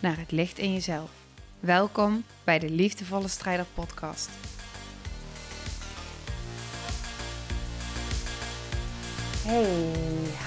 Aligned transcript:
naar 0.00 0.18
het 0.18 0.30
licht 0.30 0.58
in 0.58 0.72
jezelf. 0.72 1.10
Welkom 1.60 2.24
bij 2.44 2.58
de 2.58 2.70
Liefdevolle 2.70 3.28
Strijder 3.28 3.66
Podcast. 3.74 4.30
Hey, 9.46 9.92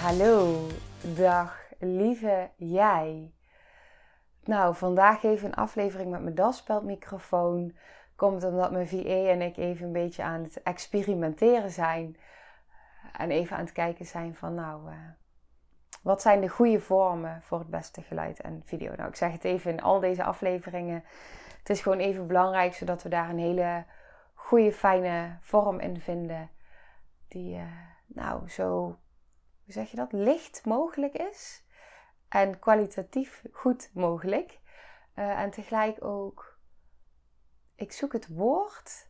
hallo, 0.02 0.68
dag 1.16 1.60
lieve 1.80 2.50
jij. 2.56 3.32
Nou, 4.44 4.76
vandaag 4.76 5.24
even 5.24 5.48
een 5.48 5.54
aflevering 5.54 6.12
met 6.12 6.22
mijn 6.22 6.36
daspeldmicrofoon. 6.36 7.74
Komt 8.16 8.44
omdat 8.44 8.72
mijn 8.72 8.88
VA 8.88 9.28
en 9.28 9.42
ik 9.42 9.58
even 9.58 9.86
een 9.86 9.94
beetje 9.94 10.24
aan 10.24 10.44
het 10.44 10.64
experimenteren 10.64 11.72
zijn. 11.72 12.18
En 13.18 13.32
even 13.32 13.56
aan 13.56 13.64
het 13.64 13.74
kijken 13.74 14.06
zijn 14.06 14.36
van 14.36 14.54
nou, 14.54 14.90
uh, 14.90 14.96
wat 16.04 16.22
zijn 16.22 16.42
de 16.42 16.50
goede 16.50 16.80
vormen 16.80 17.42
voor 17.42 17.60
het 17.60 17.70
beste 17.70 18.02
geluid 18.02 18.42
en 18.42 18.62
video? 18.66 18.96
Nou, 18.96 19.10
ik 19.10 19.16
zeg 19.16 19.32
het 19.32 19.44
even 19.44 19.72
in 19.72 19.82
al 19.82 20.00
deze 20.00 20.24
afleveringen. 20.24 21.04
Het 21.60 21.70
is 21.70 21.82
gewoon 21.82 22.00
even 22.00 22.28
belangrijk 22.28 22.74
zodat 22.74 23.04
we 23.04 23.10
daar 23.10 23.30
een 23.30 23.40
hele 23.40 23.86
goede, 24.34 24.72
fijne 24.72 25.38
vorm 25.42 25.80
in 25.80 26.00
vinden. 26.00 26.50
Die, 27.28 27.56
uh, 27.56 27.64
nou, 28.06 28.50
zo, 28.50 28.80
hoe 29.64 29.74
zeg 29.74 29.92
je 29.92 29.98
dat, 29.98 30.12
licht 30.12 30.66
mogelijk 30.66 31.14
is. 31.14 31.66
En 32.30 32.60
kwalitatief 32.60 33.44
goed 33.52 33.90
mogelijk. 33.94 34.60
Uh, 35.16 35.40
en 35.40 35.52
tegelijk 35.52 36.04
ook, 36.04 36.60
ik 37.76 37.92
zoek 37.92 38.14
het 38.14 38.28
woord. 38.28 39.10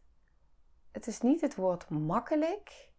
Het 0.92 1.08
is 1.08 1.22
niet 1.22 1.42
het 1.42 1.56
woord 1.56 1.90
makkelijk. 1.90 2.92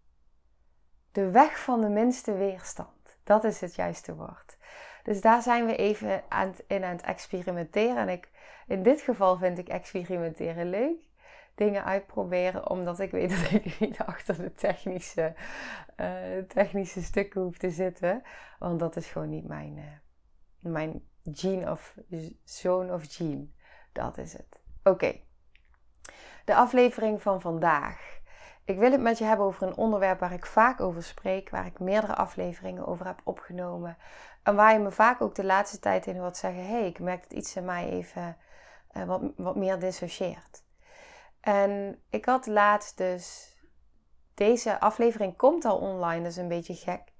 De 1.12 1.30
weg 1.30 1.58
van 1.58 1.80
de 1.80 1.88
minste 1.88 2.32
weerstand. 2.32 2.93
Dat 3.24 3.44
is 3.44 3.60
het 3.60 3.74
juiste 3.74 4.14
woord. 4.14 4.56
Dus 5.02 5.20
daar 5.20 5.42
zijn 5.42 5.66
we 5.66 5.76
even 5.76 6.22
aan 6.28 6.54
in 6.66 6.84
aan 6.84 6.92
het 6.96 7.02
experimenteren. 7.02 7.96
En 7.96 8.08
ik, 8.08 8.28
in 8.66 8.82
dit 8.82 9.00
geval 9.00 9.36
vind 9.36 9.58
ik 9.58 9.68
experimenteren 9.68 10.70
leuk. 10.70 11.12
Dingen 11.54 11.84
uitproberen, 11.84 12.70
omdat 12.70 13.00
ik 13.00 13.10
weet 13.10 13.30
dat 13.40 13.50
ik 13.50 13.80
niet 13.80 13.98
achter 13.98 14.36
de 14.36 14.54
technische, 14.54 15.34
uh, 15.96 16.38
technische 16.48 17.02
stukken 17.02 17.40
hoef 17.40 17.58
te 17.58 17.70
zitten. 17.70 18.22
Want 18.58 18.80
dat 18.80 18.96
is 18.96 19.06
gewoon 19.06 19.30
niet 19.30 19.46
mijn, 19.46 19.76
uh, 19.76 19.84
mijn 20.72 21.02
gene 21.24 21.70
of 21.70 21.94
zoon 22.44 22.92
of 22.92 23.04
gene. 23.08 23.48
Dat 23.92 24.18
is 24.18 24.32
het. 24.32 24.60
Oké. 24.82 25.20
De 26.44 26.54
aflevering 26.54 27.22
van 27.22 27.40
vandaag. 27.40 28.20
Ik 28.64 28.78
wil 28.78 28.90
het 28.90 29.00
met 29.00 29.18
je 29.18 29.24
hebben 29.24 29.46
over 29.46 29.66
een 29.66 29.76
onderwerp 29.76 30.20
waar 30.20 30.32
ik 30.32 30.46
vaak 30.46 30.80
over 30.80 31.02
spreek, 31.02 31.50
waar 31.50 31.66
ik 31.66 31.78
meerdere 31.78 32.14
afleveringen 32.14 32.86
over 32.86 33.06
heb 33.06 33.20
opgenomen. 33.24 33.96
En 34.42 34.54
waar 34.54 34.72
je 34.72 34.78
me 34.78 34.90
vaak 34.90 35.20
ook 35.20 35.34
de 35.34 35.44
laatste 35.44 35.78
tijd 35.78 36.06
in 36.06 36.18
hoort 36.18 36.36
zeggen: 36.36 36.66
hey, 36.66 36.86
ik 36.86 36.98
merk 36.98 37.22
dat 37.22 37.32
iets 37.32 37.56
in 37.56 37.64
mij 37.64 37.88
even 37.88 38.36
uh, 38.96 39.04
wat, 39.04 39.22
wat 39.36 39.56
meer 39.56 39.78
dissocieert. 39.78 40.64
En 41.40 42.02
ik 42.10 42.24
had 42.24 42.46
laatst 42.46 42.96
dus. 42.96 43.52
Deze 44.34 44.80
aflevering 44.80 45.36
komt 45.36 45.64
al 45.64 45.78
online, 45.78 46.22
dat 46.22 46.30
is 46.30 46.36
een 46.36 46.48
beetje 46.48 46.74
gek. 46.74 47.12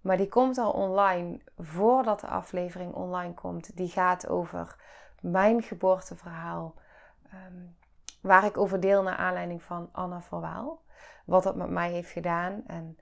Maar 0.00 0.16
die 0.16 0.28
komt 0.28 0.58
al 0.58 0.72
online 0.72 1.40
voordat 1.56 2.20
de 2.20 2.26
aflevering 2.26 2.94
online 2.94 3.34
komt. 3.34 3.76
Die 3.76 3.88
gaat 3.88 4.28
over 4.28 4.76
mijn 5.20 5.62
geboorteverhaal. 5.62 6.74
Um, 7.34 7.76
waar 8.20 8.44
ik 8.44 8.58
over 8.58 8.80
deel 8.80 9.02
naar 9.02 9.16
aanleiding 9.16 9.62
van 9.62 9.88
Anna 9.92 10.20
Verwaal. 10.22 10.82
Wat 11.24 11.42
dat 11.42 11.56
met 11.56 11.70
mij 11.70 11.90
heeft 11.90 12.10
gedaan. 12.10 12.62
En 12.66 12.98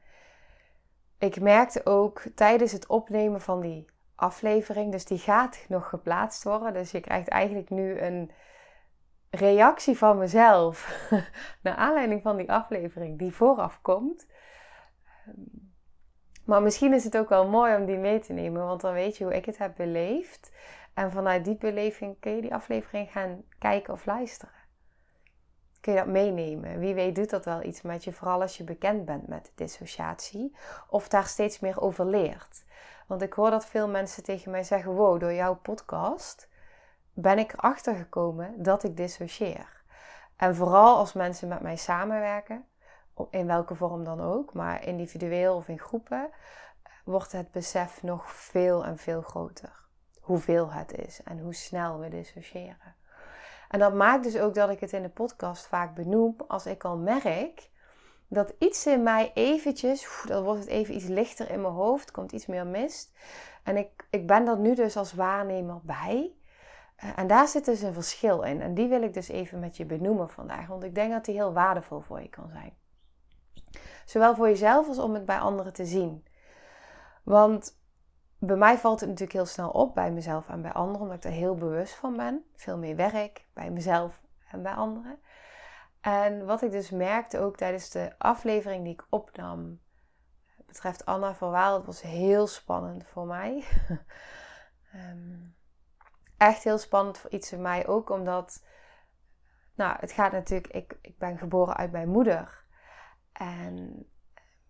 ik 1.19 1.41
merkte 1.41 1.87
ook 1.87 2.23
tijdens 2.35 2.73
het 2.73 2.87
opnemen 2.87 3.41
van 3.41 3.61
die 3.61 3.87
aflevering, 4.15 4.93
dus 4.93 5.05
die 5.05 5.19
gaat 5.19 5.65
nog 5.69 5.89
geplaatst 5.89 6.45
worden. 6.45 6.73
Dus 6.73 6.91
je 6.91 7.01
krijgt 7.01 7.29
eigenlijk 7.29 7.71
nu 7.71 8.01
een 8.01 8.31
reactie 9.31 9.99
van 9.99 10.19
mezelf 10.19 11.09
naar 11.63 11.75
aanleiding 11.75 12.23
van 12.23 12.37
die 12.37 12.53
aflevering 12.53 13.19
die 13.19 13.35
vooraf 13.35 13.81
komt. 13.83 14.27
Maar 16.45 16.63
misschien 16.63 16.93
is 16.93 17.05
het 17.05 17.19
ook 17.19 17.29
wel 17.29 17.49
mooi 17.49 17.77
om 17.77 17.85
die 17.85 17.97
mee 17.97 18.19
te 18.19 18.33
nemen, 18.33 18.65
want 18.65 18.81
dan 18.81 18.93
weet 18.93 19.17
je 19.17 19.25
hoe 19.25 19.37
ik 19.37 19.45
het 19.45 19.59
heb 19.59 19.77
beleefd. 19.77 20.53
En 20.95 21.11
vanuit 21.11 21.45
die 21.45 21.57
beleving 21.57 22.21
kun 22.21 22.35
je 22.35 22.41
die 22.41 22.55
aflevering 22.55 23.11
gaan 23.11 23.43
kijken 23.59 23.93
of 23.93 24.07
luisteren 24.07 24.58
kun 25.81 25.93
je 25.93 25.99
dat 25.99 26.09
meenemen. 26.09 26.79
Wie 26.79 26.95
weet 26.95 27.15
doet 27.15 27.31
dat 27.31 27.45
wel 27.45 27.63
iets 27.63 27.83
met 27.83 28.05
je, 28.05 28.13
vooral 28.13 28.41
als 28.41 28.57
je 28.57 28.65
bekend 28.65 29.05
bent 29.05 29.27
met 29.27 29.53
dissociatie 29.55 30.57
of 30.89 31.09
daar 31.09 31.27
steeds 31.27 31.61
meer 31.61 31.81
over 31.81 32.07
leert. 32.07 32.65
Want 33.07 33.23
ik 33.23 33.33
hoor 33.33 33.51
dat 33.51 33.67
veel 33.67 33.89
mensen 33.89 34.23
tegen 34.23 34.51
mij 34.51 34.65
zeggen: 34.65 34.93
Wow, 34.93 35.21
door 35.21 35.33
jouw 35.33 35.55
podcast 35.55 36.49
ben 37.13 37.39
ik 37.39 37.53
erachter 37.53 37.95
gekomen 37.95 38.63
dat 38.63 38.85
ik 38.85 38.97
dissocieer. 38.97 39.83
En 40.37 40.55
vooral 40.55 40.97
als 40.97 41.13
mensen 41.13 41.49
met 41.49 41.61
mij 41.61 41.77
samenwerken, 41.77 42.65
in 43.31 43.47
welke 43.47 43.75
vorm 43.75 44.05
dan 44.05 44.21
ook, 44.21 44.53
maar 44.53 44.85
individueel 44.85 45.57
of 45.57 45.69
in 45.69 45.79
groepen, 45.79 46.31
wordt 47.05 47.33
het 47.33 47.51
besef 47.51 48.03
nog 48.03 48.33
veel 48.33 48.85
en 48.85 48.99
veel 48.99 49.23
groter. 49.23 49.73
Hoeveel 50.21 50.73
het 50.73 50.93
is 50.93 51.23
en 51.23 51.39
hoe 51.39 51.55
snel 51.55 51.99
we 51.99 52.09
dissociëren. 52.09 52.95
En 53.69 53.79
dat 53.79 53.95
maakt 53.95 54.25
dus 54.25 54.39
ook 54.39 54.55
dat 54.55 54.71
ik 54.71 54.81
het 54.81 54.93
in 54.93 55.03
de 55.03 55.09
podcast 55.09 55.67
vaak 55.67 55.95
benoem 55.95 56.37
als 56.49 56.67
ik 56.67 56.85
al 56.85 56.97
merk 56.97 57.69
dat 58.29 58.55
iets 58.59 58.87
in 58.87 59.03
mij 59.03 59.31
eventjes, 59.35 60.25
dan 60.27 60.45
wordt 60.45 60.61
het 60.61 60.69
even 60.69 60.95
iets 60.95 61.07
lichter 61.07 61.51
in 61.51 61.61
mijn 61.61 61.75
hoofd, 61.75 62.11
komt 62.11 62.33
iets 62.33 62.47
meer 62.47 62.67
mist. 62.67 63.13
En 63.63 63.77
ik, 63.77 64.07
ik 64.11 64.27
ben 64.27 64.45
dat 64.45 64.59
nu 64.59 64.75
dus 64.75 64.97
als 64.97 65.13
waarnemer 65.13 65.81
bij. 65.83 66.33
Eh, 66.97 67.09
en 67.17 67.27
daar 67.27 67.49
zit 67.49 67.65
dus 67.65 67.83
een 67.83 67.93
verschil 67.93 68.43
in. 68.43 68.61
En 68.61 68.75
die 68.75 68.89
wil 68.89 69.03
ik 69.03 69.15
dus 69.15 69.29
even 69.29 69.59
met 69.59 69.77
je 69.77 69.85
benoemen 69.85 70.29
vandaag, 70.29 70.67
want 70.67 70.85
ik 70.85 70.95
denk 70.95 71.13
dat 71.13 71.25
die 71.25 71.35
heel 71.35 71.53
waardevol 71.53 72.01
voor 72.01 72.21
je 72.21 72.29
kan 72.29 72.49
zijn. 72.49 72.77
Zowel 74.05 74.35
voor 74.35 74.49
jezelf 74.49 74.89
als 74.89 74.99
om 74.99 75.15
het 75.15 75.27
bij 75.27 75.39
anderen 75.39 75.73
te 75.73 75.87
zien. 75.87 76.27
Want 77.23 77.78
bij 78.39 78.57
mij 78.57 78.79
valt 78.79 79.01
het 79.01 79.09
natuurlijk 79.09 79.37
heel 79.37 79.47
snel 79.47 79.71
op 79.71 79.95
bij 79.95 80.13
mezelf 80.13 80.49
en 80.49 80.63
bij 80.63 80.73
anderen, 80.73 81.01
omdat 81.01 81.17
ik 81.17 81.25
er 81.25 81.31
heel 81.31 81.55
bewust 81.55 81.95
van 81.95 82.17
ben. 82.17 82.45
Veel 82.55 82.79
meer 82.79 82.97
werk 82.97 83.47
bij 83.53 83.71
mezelf 83.71 84.21
en 84.51 84.63
bij 84.63 84.73
anderen. 84.73 85.21
En 86.01 86.47
wat 86.47 86.63
ik 86.63 86.71
dus 86.71 86.91
merkte 86.91 87.39
ook 87.39 87.57
tijdens 87.57 87.91
de 87.91 88.19
aflevering 88.19 88.85
die 88.85 88.93
ik 88.93 89.07
opnam, 89.09 89.81
betreft 90.67 91.05
Anna 91.05 91.35
van 91.35 91.51
Waal, 91.51 91.85
was 91.85 92.03
heel 92.03 92.47
spannend 92.47 93.07
voor 93.07 93.27
mij. 93.27 93.65
um, 94.95 95.57
echt 96.37 96.65
heel 96.65 96.79
spannend 96.79 97.19
voor 97.19 97.31
iets 97.31 97.53
in 97.53 97.63
mij 97.63 97.87
ook, 97.87 98.11
omdat, 98.11 98.65
nou, 99.75 99.97
het 100.01 100.13
gaat 100.13 100.33
natuurlijk, 100.33 100.73
ik, 100.73 100.99
ik 101.03 101.19
ben 101.19 101.39
geboren 101.39 101.77
uit 101.77 101.93
mijn 101.93 102.09
moeder. 102.09 102.65
En 103.33 104.07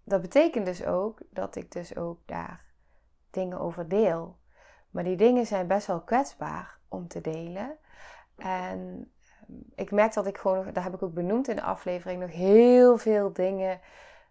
dat 0.04 0.20
betekent 0.20 0.66
dus 0.66 0.84
ook 0.84 1.22
dat 1.30 1.56
ik 1.56 1.72
dus 1.72 1.96
ook 1.96 2.20
daar 2.26 2.67
dingen 3.30 3.60
over 3.60 3.88
deel. 3.88 4.38
Maar 4.90 5.04
die 5.04 5.16
dingen 5.16 5.46
zijn 5.46 5.66
best 5.66 5.86
wel 5.86 6.00
kwetsbaar 6.00 6.78
om 6.88 7.08
te 7.08 7.20
delen. 7.20 7.76
En 8.36 9.12
ehm, 9.48 9.56
ik 9.74 9.90
merk 9.90 10.14
dat 10.14 10.26
ik 10.26 10.38
gewoon, 10.38 10.72
daar 10.72 10.84
heb 10.84 10.94
ik 10.94 11.02
ook 11.02 11.14
benoemd 11.14 11.48
in 11.48 11.56
de 11.56 11.62
aflevering, 11.62 12.20
nog 12.20 12.30
heel 12.30 12.98
veel 12.98 13.32
dingen 13.32 13.80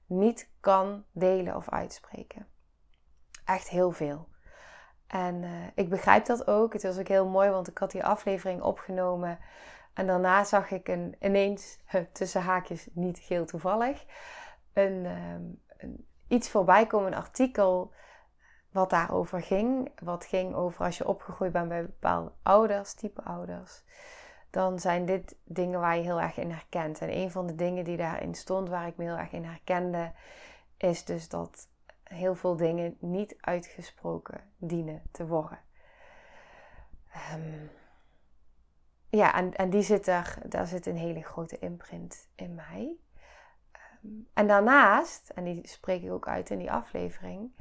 niet 0.06 0.50
kan 0.60 1.04
delen 1.12 1.56
of 1.56 1.70
uitspreken. 1.70 2.48
Echt 3.46 3.70
heel 3.70 3.92
veel. 3.92 4.28
En 5.08 5.44
uh, 5.44 5.50
ik 5.76 5.90
begrijp 5.90 6.26
dat 6.26 6.48
ook. 6.48 6.74
Het 6.74 6.84
was 6.84 7.00
ook 7.00 7.08
heel 7.08 7.28
mooi, 7.28 7.50
want 7.50 7.68
ik 7.68 7.78
had 7.78 7.92
die 7.92 8.06
aflevering 8.06 8.62
opgenomen. 8.62 9.40
En 9.94 10.08
daarna 10.08 10.44
zag 10.44 10.72
ik 10.72 10.88
een, 10.88 11.16
ineens, 11.20 11.80
tussen 12.14 12.42
haakjes, 12.42 12.88
niet 12.94 13.20
geel 13.20 13.46
toevallig, 13.46 14.06
een, 14.74 15.06
um, 15.06 15.62
een 15.78 16.08
iets 16.28 16.50
voorbij 16.50 16.88
komen, 16.88 17.12
een 17.12 17.18
artikel 17.18 17.94
wat 18.78 18.90
daarover 18.90 19.42
ging. 19.42 19.92
Wat 20.04 20.26
ging 20.26 20.54
over 20.54 20.86
als 20.86 20.98
je 20.98 21.08
opgegroeid 21.08 21.52
bent 21.52 21.68
bij 21.68 21.82
bepaalde 21.82 22.32
ouders, 22.44 22.94
type 22.94 23.24
ouders. 23.24 23.84
Dan 24.50 24.80
zijn 24.80 25.06
dit 25.06 25.36
dingen 25.44 25.80
waar 25.80 25.96
je 25.96 26.02
heel 26.02 26.22
erg 26.22 26.38
in 26.38 26.52
herkent. 26.52 27.00
En 27.00 27.18
een 27.18 27.32
van 27.32 27.48
de 27.48 27.56
dingen 27.56 27.84
die 27.84 27.98
daarin 27.98 28.36
stond, 28.36 28.70
waar 28.70 28.88
ik 28.88 28.98
me 28.98 29.04
heel 29.04 29.18
erg 29.18 29.32
in 29.32 29.44
herkende, 29.44 30.12
is 30.78 31.06
dus 31.06 31.30
dat 31.30 31.68
heel 32.04 32.36
veel 32.36 32.56
dingen 32.56 32.98
niet 33.00 33.36
uitgesproken 33.40 34.42
dienen 34.58 35.02
te 35.12 35.28
worden. 35.28 35.60
Ehm, 37.12 37.66
ja, 39.10 39.34
en, 39.34 39.54
en 39.54 39.70
die 39.70 39.82
zit 39.82 40.08
er, 40.08 40.38
daar 40.46 40.68
zit 40.68 40.86
een 40.86 40.98
hele 40.98 41.24
grote 41.24 41.60
imprint 41.60 42.30
in 42.36 42.56
mij. 42.56 42.96
Ehm, 43.72 44.14
en 44.34 44.48
daarnaast, 44.48 45.30
en 45.30 45.44
die 45.44 45.68
spreek 45.68 46.04
ik 46.04 46.12
ook 46.12 46.28
uit 46.28 46.50
in 46.50 46.58
die 46.58 46.72
aflevering, 46.72 47.52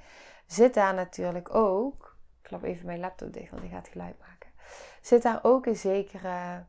zit 0.47 0.75
daar 0.75 0.95
natuurlijk 0.95 1.55
ook, 1.55 2.17
ik 2.37 2.49
klap 2.49 2.63
even 2.63 2.87
mijn 2.87 3.01
laptop 3.01 3.33
dicht, 3.33 3.51
want 3.51 3.63
die 3.63 3.71
gaat 3.71 3.89
geluid 3.89 4.19
maken, 4.19 4.51
zit 5.01 5.23
daar 5.23 5.39
ook 5.43 5.67
een 5.67 5.77
zekere, 5.77 6.67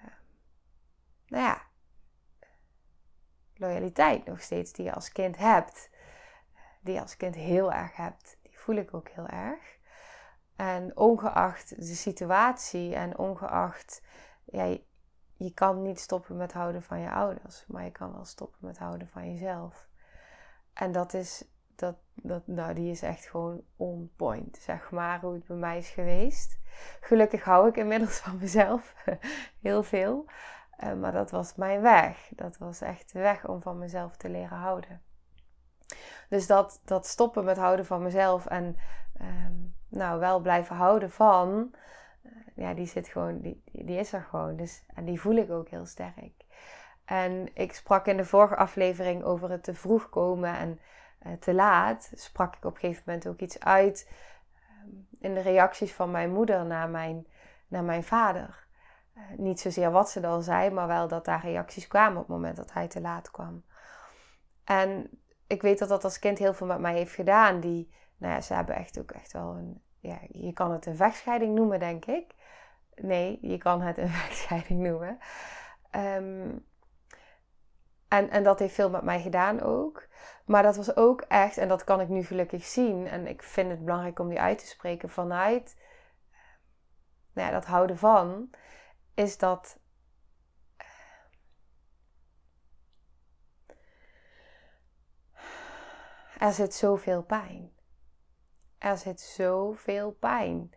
uh, 0.00 0.12
nou 1.26 1.44
ja, 1.44 1.62
loyaliteit 3.56 4.24
nog 4.24 4.40
steeds 4.40 4.72
die 4.72 4.84
je 4.84 4.92
als 4.92 5.12
kind 5.12 5.36
hebt. 5.36 5.90
Die 6.80 6.94
je 6.94 7.00
als 7.00 7.16
kind 7.16 7.34
heel 7.34 7.72
erg 7.72 7.96
hebt. 7.96 8.38
Die 8.42 8.58
voel 8.58 8.76
ik 8.76 8.94
ook 8.94 9.08
heel 9.08 9.26
erg. 9.26 9.76
En 10.56 10.96
ongeacht 10.96 11.76
de 11.76 11.94
situatie 11.94 12.94
en 12.94 13.18
ongeacht, 13.18 14.02
ja, 14.44 14.76
je 15.36 15.54
kan 15.54 15.82
niet 15.82 16.00
stoppen 16.00 16.36
met 16.36 16.52
houden 16.52 16.82
van 16.82 17.00
je 17.00 17.10
ouders, 17.10 17.64
maar 17.66 17.84
je 17.84 17.90
kan 17.90 18.12
wel 18.12 18.24
stoppen 18.24 18.58
met 18.66 18.78
houden 18.78 19.08
van 19.08 19.32
jezelf. 19.32 19.88
En 20.72 20.92
dat 20.92 21.14
is, 21.14 21.44
dat, 21.78 21.96
dat, 22.14 22.46
nou, 22.46 22.74
die 22.74 22.90
is 22.90 23.02
echt 23.02 23.26
gewoon 23.26 23.62
on 23.76 24.10
point, 24.16 24.58
zeg 24.60 24.90
maar, 24.90 25.20
hoe 25.20 25.34
het 25.34 25.46
bij 25.46 25.56
mij 25.56 25.78
is 25.78 25.88
geweest. 25.88 26.58
Gelukkig 27.00 27.44
hou 27.44 27.68
ik 27.68 27.76
inmiddels 27.76 28.18
van 28.18 28.38
mezelf 28.38 28.94
heel 29.62 29.82
veel. 29.82 30.24
Uh, 30.84 30.92
maar 30.94 31.12
dat 31.12 31.30
was 31.30 31.54
mijn 31.54 31.80
weg. 31.80 32.30
Dat 32.30 32.58
was 32.58 32.80
echt 32.80 33.12
de 33.12 33.18
weg 33.18 33.46
om 33.46 33.62
van 33.62 33.78
mezelf 33.78 34.16
te 34.16 34.28
leren 34.28 34.58
houden. 34.58 35.02
Dus 36.28 36.46
dat, 36.46 36.80
dat 36.84 37.06
stoppen 37.06 37.44
met 37.44 37.56
houden 37.56 37.86
van 37.86 38.02
mezelf 38.02 38.46
en 38.46 38.76
um, 39.20 39.74
nou 39.88 40.20
wel 40.20 40.40
blijven 40.40 40.76
houden 40.76 41.10
van, 41.10 41.74
uh, 42.22 42.32
ja, 42.54 42.74
die 42.74 42.86
zit 42.86 43.08
gewoon, 43.08 43.40
die, 43.40 43.62
die 43.72 43.98
is 43.98 44.12
er 44.12 44.22
gewoon. 44.22 44.56
Dus, 44.56 44.84
en 44.94 45.04
die 45.04 45.20
voel 45.20 45.36
ik 45.36 45.50
ook 45.50 45.68
heel 45.68 45.86
sterk. 45.86 46.44
En 47.04 47.48
ik 47.54 47.72
sprak 47.72 48.06
in 48.06 48.16
de 48.16 48.24
vorige 48.24 48.56
aflevering 48.56 49.24
over 49.24 49.50
het 49.50 49.62
te 49.62 49.74
vroeg 49.74 50.08
komen 50.08 50.56
en 50.56 50.80
te 51.40 51.54
laat. 51.54 52.10
Sprak 52.14 52.56
ik 52.56 52.64
op 52.64 52.74
een 52.74 52.80
gegeven 52.80 53.02
moment 53.06 53.26
ook 53.26 53.40
iets 53.40 53.60
uit 53.60 54.10
um, 54.84 55.08
in 55.18 55.34
de 55.34 55.40
reacties 55.40 55.94
van 55.94 56.10
mijn 56.10 56.32
moeder 56.32 56.66
naar 56.66 56.88
mijn, 56.88 57.26
naar 57.68 57.84
mijn 57.84 58.04
vader. 58.04 58.66
Uh, 59.14 59.22
niet 59.36 59.60
zozeer 59.60 59.90
wat 59.90 60.10
ze 60.10 60.20
dan 60.20 60.42
zei, 60.42 60.70
maar 60.70 60.86
wel 60.86 61.08
dat 61.08 61.24
daar 61.24 61.40
reacties 61.42 61.86
kwamen 61.86 62.20
op 62.20 62.26
het 62.28 62.36
moment 62.36 62.56
dat 62.56 62.72
hij 62.72 62.88
te 62.88 63.00
laat 63.00 63.30
kwam. 63.30 63.64
En 64.64 65.10
ik 65.46 65.62
weet 65.62 65.78
dat 65.78 65.88
dat 65.88 66.04
als 66.04 66.18
kind 66.18 66.38
heel 66.38 66.54
veel 66.54 66.66
met 66.66 66.78
mij 66.78 66.94
heeft 66.94 67.14
gedaan. 67.14 67.60
Die, 67.60 67.90
nou 68.16 68.32
ja, 68.32 68.40
ze 68.40 68.54
hebben 68.54 68.74
echt 68.74 68.98
ook 69.00 69.10
echt 69.10 69.32
wel 69.32 69.56
een, 69.56 69.82
ja, 70.00 70.18
je 70.28 70.52
kan 70.52 70.72
het 70.72 70.86
een 70.86 70.96
vechtscheiding 70.96 71.54
noemen, 71.54 71.78
denk 71.78 72.04
ik. 72.04 72.34
Nee, 72.94 73.38
je 73.40 73.58
kan 73.58 73.80
het 73.82 73.98
een 73.98 74.08
vechtscheiding 74.22 74.80
noemen. 74.80 75.18
Um, 75.90 76.66
en, 78.08 78.30
en 78.30 78.42
dat 78.42 78.58
heeft 78.58 78.74
veel 78.74 78.90
met 78.90 79.02
mij 79.02 79.20
gedaan 79.20 79.60
ook. 79.60 80.06
Maar 80.44 80.62
dat 80.62 80.76
was 80.76 80.96
ook 80.96 81.20
echt, 81.20 81.56
en 81.56 81.68
dat 81.68 81.84
kan 81.84 82.00
ik 82.00 82.08
nu 82.08 82.22
gelukkig 82.22 82.64
zien. 82.64 83.06
En 83.06 83.26
ik 83.26 83.42
vind 83.42 83.70
het 83.70 83.84
belangrijk 83.84 84.18
om 84.18 84.28
die 84.28 84.40
uit 84.40 84.58
te 84.58 84.66
spreken 84.66 85.08
vanuit 85.08 85.76
nou 87.32 87.48
ja, 87.48 87.54
dat 87.54 87.64
houden 87.64 87.98
van. 87.98 88.50
Is 89.14 89.38
dat 89.38 89.78
Er 96.38 96.52
zit 96.52 96.74
zoveel 96.74 97.22
pijn. 97.22 97.72
Er 98.78 98.96
zit 98.96 99.20
zoveel 99.20 100.12
pijn. 100.12 100.70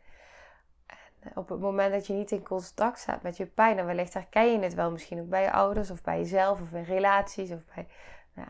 Op 1.36 1.50
het 1.50 1.60
moment 1.60 1.92
dat 1.92 2.08
je 2.08 2.14
niet 2.14 2.32
in 2.32 2.44
contact 2.44 3.00
staat 3.00 3.22
met 3.22 3.38
je 3.38 3.46
pijn, 3.46 3.78
en 3.78 3.86
wellicht 3.86 4.14
herken 4.14 4.52
je 4.52 4.60
het 4.60 4.74
wel 4.74 4.92
misschien 4.92 5.20
ook 5.20 5.30
bij 5.30 5.42
je 5.42 5.52
ouders 5.52 5.92
of 5.92 6.02
bij 6.02 6.18
jezelf 6.18 6.62
of 6.62 6.72
in 6.72 6.84
relaties 6.84 7.52
of 7.52 7.66
bij 7.76 7.88
nou, 8.34 8.48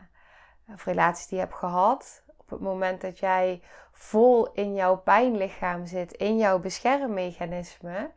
of 0.74 0.86
relaties 0.86 1.28
die 1.28 1.38
je 1.38 1.44
hebt 1.44 1.58
gehad. 1.58 2.24
Op 2.38 2.50
het 2.50 2.60
moment 2.60 3.02
dat 3.02 3.20
jij 3.20 3.62
vol 3.92 4.52
in 4.52 4.74
jouw 4.74 4.98
pijnlichaam 4.98 5.86
zit, 5.86 6.12
in 6.12 6.38
jouw 6.38 6.60
beschermmechanisme, 6.60 8.12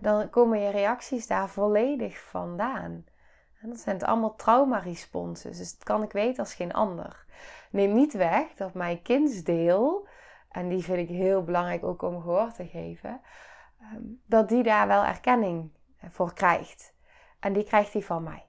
dan 0.00 0.30
komen 0.30 0.60
je 0.60 0.70
reacties 0.70 1.26
daar 1.26 1.48
volledig 1.48 2.20
vandaan. 2.20 3.04
En 3.60 3.68
dat 3.68 3.78
zijn 3.78 3.96
het 3.96 4.04
allemaal 4.04 4.34
trauma-responses. 4.34 5.58
Dus 5.58 5.72
dat 5.72 5.84
kan 5.84 6.02
ik 6.02 6.12
weten 6.12 6.38
als 6.38 6.54
geen 6.54 6.72
ander. 6.72 7.24
Neem 7.70 7.92
niet 7.92 8.12
weg 8.12 8.54
dat 8.54 8.74
mijn 8.74 9.02
kindsdeel, 9.02 10.08
en 10.48 10.68
die 10.68 10.82
vind 10.82 10.98
ik 10.98 11.16
heel 11.16 11.44
belangrijk 11.44 11.84
ook 11.84 12.02
om 12.02 12.20
gehoor 12.20 12.52
te 12.52 12.66
geven, 12.66 13.20
dat 14.26 14.48
die 14.48 14.62
daar 14.62 14.86
wel 14.86 15.04
erkenning 15.04 15.70
voor 16.10 16.34
krijgt. 16.34 16.94
En 17.40 17.52
die 17.52 17.64
krijgt 17.64 17.92
hij 17.92 18.02
van 18.02 18.22
mij. 18.22 18.46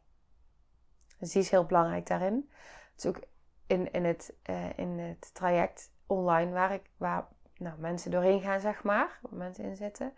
Dus 1.19 1.31
die 1.31 1.41
is 1.41 1.49
heel 1.49 1.65
belangrijk 1.65 2.07
daarin. 2.07 2.49
Het 2.91 3.03
is 3.03 3.05
ook 3.05 3.19
in, 3.67 3.91
in, 3.91 4.05
het, 4.05 4.33
uh, 4.49 4.77
in 4.77 4.99
het 4.99 5.33
traject 5.33 5.91
online 6.05 6.51
waar, 6.51 6.73
ik, 6.73 6.89
waar 6.97 7.27
nou, 7.57 7.79
mensen 7.79 8.11
doorheen 8.11 8.41
gaan, 8.41 8.59
zeg 8.59 8.83
maar, 8.83 9.19
waar 9.21 9.37
mensen 9.37 9.63
in 9.63 9.75
zitten 9.75 10.13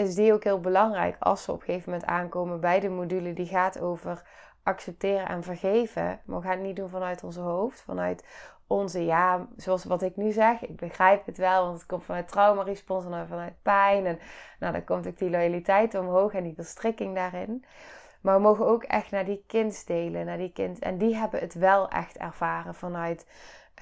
is 0.00 0.14
die 0.14 0.32
ook 0.32 0.44
heel 0.44 0.60
belangrijk 0.60 1.16
als 1.18 1.44
ze 1.44 1.52
op 1.52 1.60
een 1.60 1.66
gegeven 1.66 1.92
moment 1.92 2.08
aankomen 2.10 2.60
bij 2.60 2.80
de 2.80 2.88
module 2.88 3.32
die 3.32 3.46
gaat 3.46 3.80
over 3.80 4.28
accepteren 4.62 5.28
en 5.28 5.42
vergeven. 5.42 6.20
Maar 6.24 6.40
we 6.40 6.46
gaan 6.46 6.56
het 6.56 6.66
niet 6.66 6.76
doen 6.76 6.88
vanuit 6.88 7.24
onze 7.24 7.40
hoofd, 7.40 7.80
vanuit 7.80 8.24
onze 8.70 9.04
ja, 9.04 9.46
zoals 9.56 9.84
wat 9.84 10.02
ik 10.02 10.16
nu 10.16 10.32
zeg. 10.32 10.62
Ik 10.62 10.76
begrijp 10.76 11.26
het 11.26 11.36
wel, 11.36 11.64
want 11.64 11.78
het 11.78 11.86
komt 11.86 12.04
vanuit 12.04 12.28
trauma-respons 12.28 13.04
en 13.04 13.28
vanuit 13.28 13.62
pijn. 13.62 14.06
En 14.06 14.18
nou, 14.58 14.72
dan 14.72 14.84
komt 14.84 15.06
ook 15.06 15.18
die 15.18 15.30
loyaliteit 15.30 15.94
omhoog 15.94 16.32
en 16.32 16.42
die 16.42 16.54
verstrikking 16.54 17.14
daarin. 17.14 17.64
Maar 18.20 18.36
we 18.36 18.42
mogen 18.42 18.66
ook 18.66 18.82
echt 18.82 19.10
naar 19.10 19.24
die 19.24 19.44
kindsdelen, 19.46 20.26
naar 20.26 20.38
die 20.38 20.52
kind. 20.52 20.78
En 20.78 20.98
die 20.98 21.16
hebben 21.16 21.40
het 21.40 21.54
wel 21.54 21.88
echt 21.88 22.16
ervaren 22.16 22.74
vanuit 22.74 23.26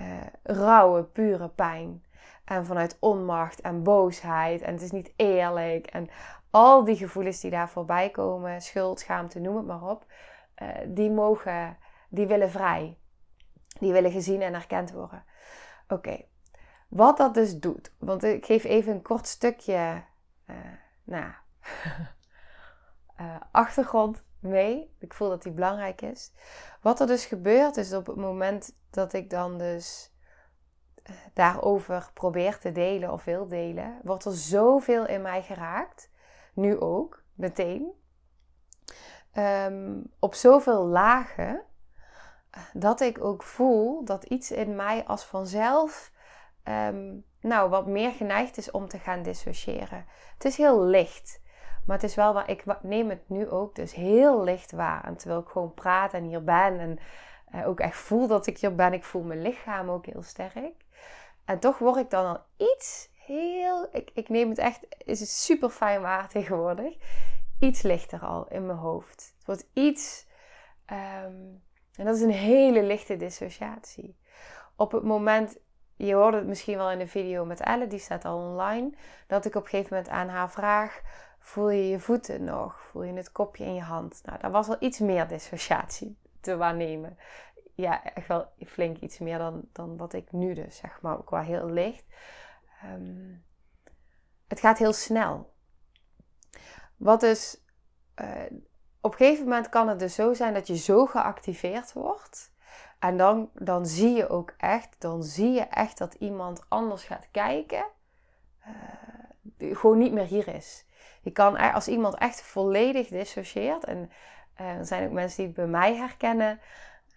uh, 0.00 0.06
rauwe, 0.42 1.04
pure 1.04 1.48
pijn. 1.48 2.04
En 2.44 2.66
vanuit 2.66 2.96
onmacht 3.00 3.60
en 3.60 3.82
boosheid. 3.82 4.62
En 4.62 4.72
het 4.72 4.82
is 4.82 4.90
niet 4.90 5.12
eerlijk. 5.16 5.86
En 5.86 6.08
al 6.50 6.84
die 6.84 6.96
gevoelens 6.96 7.40
die 7.40 7.50
daar 7.50 7.68
voorbij 7.68 8.10
komen, 8.10 8.60
schuld, 8.60 9.00
schaamte, 9.00 9.40
noem 9.40 9.56
het 9.56 9.66
maar 9.66 9.82
op. 9.82 10.04
Uh, 10.62 10.68
die 10.86 11.10
mogen, 11.10 11.76
die 12.08 12.26
willen 12.26 12.50
vrij. 12.50 12.98
Die 13.80 13.92
willen 13.92 14.10
gezien 14.10 14.42
en 14.42 14.54
erkend 14.54 14.92
worden. 14.92 15.24
Oké, 15.88 16.24
wat 16.88 17.16
dat 17.16 17.34
dus 17.34 17.58
doet. 17.58 17.92
Want 17.98 18.24
ik 18.24 18.46
geef 18.46 18.64
even 18.64 18.92
een 18.92 19.02
kort 19.02 19.26
stukje 19.26 20.02
uh, 20.46 20.56
nou, 21.04 21.32
uh, 23.20 23.36
achtergrond 23.50 24.24
mee. 24.40 24.94
Ik 24.98 25.14
voel 25.14 25.28
dat 25.28 25.42
die 25.42 25.52
belangrijk 25.52 26.02
is. 26.02 26.32
Wat 26.80 27.00
er 27.00 27.06
dus 27.06 27.24
gebeurt 27.24 27.76
is 27.76 27.92
op 27.92 28.06
het 28.06 28.16
moment 28.16 28.76
dat 28.90 29.12
ik 29.12 29.30
dan 29.30 29.58
dus 29.58 30.12
daarover 31.34 32.10
probeer 32.14 32.58
te 32.58 32.72
delen 32.72 33.12
of 33.12 33.24
wil 33.24 33.46
delen, 33.46 34.00
wordt 34.02 34.24
er 34.24 34.36
zoveel 34.36 35.06
in 35.06 35.22
mij 35.22 35.42
geraakt. 35.42 36.10
Nu 36.54 36.80
ook, 36.80 37.22
meteen. 37.34 37.92
Um, 39.34 40.12
op 40.18 40.34
zoveel 40.34 40.86
lagen. 40.86 41.62
Dat 42.72 43.00
ik 43.00 43.24
ook 43.24 43.42
voel 43.42 44.04
dat 44.04 44.24
iets 44.24 44.50
in 44.50 44.76
mij 44.76 45.04
als 45.04 45.24
vanzelf 45.24 46.12
um, 46.64 47.24
nou, 47.40 47.70
wat 47.70 47.86
meer 47.86 48.12
geneigd 48.12 48.56
is 48.56 48.70
om 48.70 48.88
te 48.88 48.98
gaan 48.98 49.22
dissociëren. 49.22 50.06
Het 50.34 50.44
is 50.44 50.56
heel 50.56 50.82
licht. 50.82 51.40
Maar 51.86 51.96
het 51.96 52.06
is 52.06 52.14
wel 52.14 52.32
waar 52.32 52.50
ik 52.50 52.64
neem 52.82 53.08
het 53.08 53.28
nu 53.28 53.48
ook 53.48 53.74
dus 53.74 53.94
heel 53.94 54.44
licht 54.44 54.72
waar. 54.72 55.04
En 55.04 55.16
terwijl 55.16 55.40
ik 55.40 55.48
gewoon 55.48 55.74
praat 55.74 56.12
en 56.12 56.24
hier 56.24 56.44
ben 56.44 56.78
en 56.78 56.98
uh, 57.54 57.68
ook 57.68 57.80
echt 57.80 57.96
voel 57.96 58.26
dat 58.26 58.46
ik 58.46 58.58
hier 58.58 58.74
ben. 58.74 58.92
Ik 58.92 59.04
voel 59.04 59.22
mijn 59.22 59.42
lichaam 59.42 59.90
ook 59.90 60.06
heel 60.06 60.22
sterk. 60.22 60.84
En 61.44 61.58
toch 61.58 61.78
word 61.78 61.96
ik 61.96 62.10
dan 62.10 62.26
al 62.26 62.42
iets 62.56 63.08
heel. 63.14 63.88
Ik, 63.92 64.10
ik 64.14 64.28
neem 64.28 64.48
het 64.48 64.58
echt. 64.58 64.86
Is 64.98 65.20
het 65.20 65.28
super 65.28 65.70
fijn 65.70 66.00
waar 66.00 66.28
tegenwoordig. 66.28 66.96
Iets 67.60 67.82
lichter 67.82 68.20
al 68.20 68.48
in 68.48 68.66
mijn 68.66 68.78
hoofd. 68.78 69.34
Het 69.36 69.46
wordt 69.46 69.66
iets. 69.72 70.26
Um, 71.24 71.62
en 71.98 72.04
dat 72.04 72.16
is 72.16 72.22
een 72.22 72.30
hele 72.30 72.82
lichte 72.82 73.16
dissociatie. 73.16 74.16
Op 74.76 74.92
het 74.92 75.02
moment. 75.02 75.58
Je 75.96 76.14
hoorde 76.14 76.36
het 76.36 76.46
misschien 76.46 76.76
wel 76.76 76.90
in 76.90 76.98
de 76.98 77.06
video 77.06 77.44
met 77.44 77.60
Elle, 77.60 77.86
die 77.86 77.98
staat 77.98 78.24
al 78.24 78.38
online. 78.38 78.92
Dat 79.26 79.44
ik 79.44 79.54
op 79.54 79.62
een 79.62 79.68
gegeven 79.68 79.96
moment 79.96 80.12
aan 80.12 80.28
haar 80.28 80.50
vraag: 80.50 81.00
Voel 81.38 81.70
je 81.70 81.88
je 81.88 81.98
voeten 81.98 82.44
nog? 82.44 82.80
Voel 82.80 83.02
je 83.02 83.12
het 83.12 83.32
kopje 83.32 83.64
in 83.64 83.74
je 83.74 83.82
hand? 83.82 84.20
Nou, 84.24 84.38
daar 84.40 84.50
was 84.50 84.68
al 84.68 84.76
iets 84.78 84.98
meer 84.98 85.28
dissociatie 85.28 86.18
te 86.40 86.56
waarnemen 86.56 87.18
ja, 87.82 88.04
echt 88.14 88.26
wel 88.26 88.52
flink 88.66 88.98
iets 88.98 89.18
meer 89.18 89.38
dan, 89.38 89.68
dan 89.72 89.96
wat 89.96 90.12
ik 90.12 90.32
nu 90.32 90.54
dus, 90.54 90.76
zeg 90.76 91.00
maar, 91.00 91.18
wel 91.28 91.40
heel 91.40 91.70
licht. 91.70 92.04
Um, 92.84 93.44
het 94.46 94.60
gaat 94.60 94.78
heel 94.78 94.92
snel. 94.92 95.54
Wat 96.96 97.20
dus, 97.20 97.60
uh, 98.20 98.42
op 99.00 99.12
een 99.12 99.18
gegeven 99.18 99.44
moment 99.44 99.68
kan 99.68 99.88
het 99.88 99.98
dus 99.98 100.14
zo 100.14 100.34
zijn 100.34 100.54
dat 100.54 100.66
je 100.66 100.76
zo 100.76 101.06
geactiveerd 101.06 101.92
wordt. 101.92 102.52
En 102.98 103.16
dan, 103.16 103.50
dan 103.54 103.86
zie 103.86 104.16
je 104.16 104.28
ook 104.28 104.54
echt, 104.56 104.96
dan 104.98 105.22
zie 105.22 105.50
je 105.50 105.60
echt 105.60 105.98
dat 105.98 106.14
iemand 106.14 106.64
anders 106.68 107.04
gaat 107.04 107.28
kijken. 107.30 107.84
Uh, 109.58 109.76
gewoon 109.76 109.98
niet 109.98 110.12
meer 110.12 110.24
hier 110.24 110.48
is. 110.48 110.86
Je 111.22 111.30
kan, 111.30 111.56
als 111.56 111.88
iemand 111.88 112.14
echt 112.14 112.42
volledig 112.42 113.08
dissocieert, 113.08 113.84
en 113.84 114.10
uh, 114.60 114.66
er 114.66 114.86
zijn 114.86 115.06
ook 115.06 115.12
mensen 115.12 115.36
die 115.36 115.46
het 115.46 115.54
bij 115.54 115.66
mij 115.66 115.96
herkennen. 115.96 116.60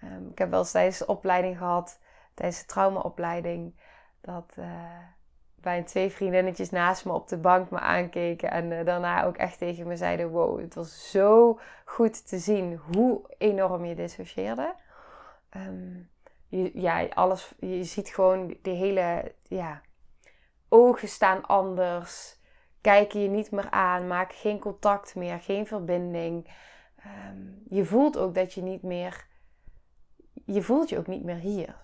Um, 0.03 0.29
ik 0.31 0.37
heb 0.37 0.49
wel 0.49 0.59
eens 0.59 0.71
tijdens 0.71 0.97
de 0.97 1.05
opleiding 1.05 1.57
gehad, 1.57 1.99
tijdens 2.33 2.59
de 2.59 2.65
traumaopleiding, 2.65 3.75
dat 4.21 4.55
uh, 4.59 4.65
bij 5.61 5.83
twee 5.83 6.09
vriendinnetjes 6.09 6.69
naast 6.69 7.05
me 7.05 7.13
op 7.13 7.27
de 7.27 7.37
bank 7.37 7.69
me 7.69 7.79
aankeken 7.79 8.51
en 8.51 8.71
uh, 8.71 8.85
daarna 8.85 9.25
ook 9.25 9.37
echt 9.37 9.57
tegen 9.57 9.87
me 9.87 9.95
zeiden: 9.95 10.29
Wow, 10.29 10.59
het 10.59 10.75
was 10.75 11.11
zo 11.11 11.59
goed 11.85 12.27
te 12.27 12.39
zien 12.39 12.79
hoe 12.93 13.21
enorm 13.37 13.85
je 13.85 13.95
dissocieerde. 13.95 14.75
Um, 15.57 16.09
je, 16.47 16.71
ja, 16.73 17.05
alles, 17.05 17.53
je 17.59 17.83
ziet 17.83 18.09
gewoon 18.09 18.57
de 18.61 18.69
hele, 18.69 19.35
ja, 19.47 19.81
ogen 20.69 21.07
staan 21.07 21.45
anders, 21.45 22.39
kijken 22.81 23.21
je 23.21 23.29
niet 23.29 23.51
meer 23.51 23.69
aan, 23.69 24.07
maken 24.07 24.37
geen 24.37 24.59
contact 24.59 25.15
meer, 25.15 25.39
geen 25.39 25.67
verbinding. 25.67 26.47
Um, 27.05 27.63
je 27.69 27.85
voelt 27.85 28.17
ook 28.17 28.35
dat 28.35 28.53
je 28.53 28.61
niet 28.61 28.83
meer, 28.83 29.27
je 30.45 30.61
voelt 30.61 30.89
je 30.89 30.97
ook 30.97 31.07
niet 31.07 31.23
meer 31.23 31.35
hier. 31.35 31.75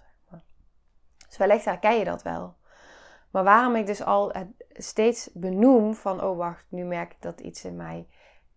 Dus 1.28 1.38
wellicht 1.38 1.66
herken 1.66 1.98
je 1.98 2.06
dat 2.06 2.24
wel. 2.24 2.57
Maar 3.38 3.46
waarom 3.46 3.76
ik 3.76 3.86
dus 3.86 4.04
al 4.04 4.34
steeds 4.70 5.30
benoem 5.34 5.96
van, 5.96 6.24
oh 6.24 6.38
wacht, 6.38 6.66
nu 6.70 6.84
merk 6.84 7.12
ik 7.12 7.22
dat 7.22 7.40
iets 7.40 7.66
in 7.66 7.76
mij 7.76 8.08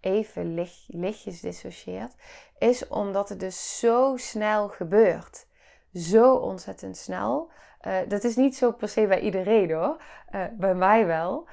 even 0.01 0.55
licht, 0.55 0.85
lichtjes 0.87 1.41
dissocieert, 1.41 2.15
is 2.59 2.89
omdat 2.89 3.29
het 3.29 3.41
dus 3.41 3.79
zo 3.79 4.17
snel 4.17 4.69
gebeurt. 4.69 5.47
Zo 5.93 6.35
ontzettend 6.35 6.97
snel. 6.97 7.51
Uh, 7.87 7.99
dat 8.09 8.25
is 8.25 8.37
niet 8.37 8.57
zo 8.57 8.73
per 8.73 8.89
se 8.89 9.07
bij 9.07 9.21
iedereen 9.21 9.73
hoor. 9.73 10.03
Uh, 10.31 10.45
bij 10.53 10.75
mij 10.75 11.07
wel. 11.07 11.49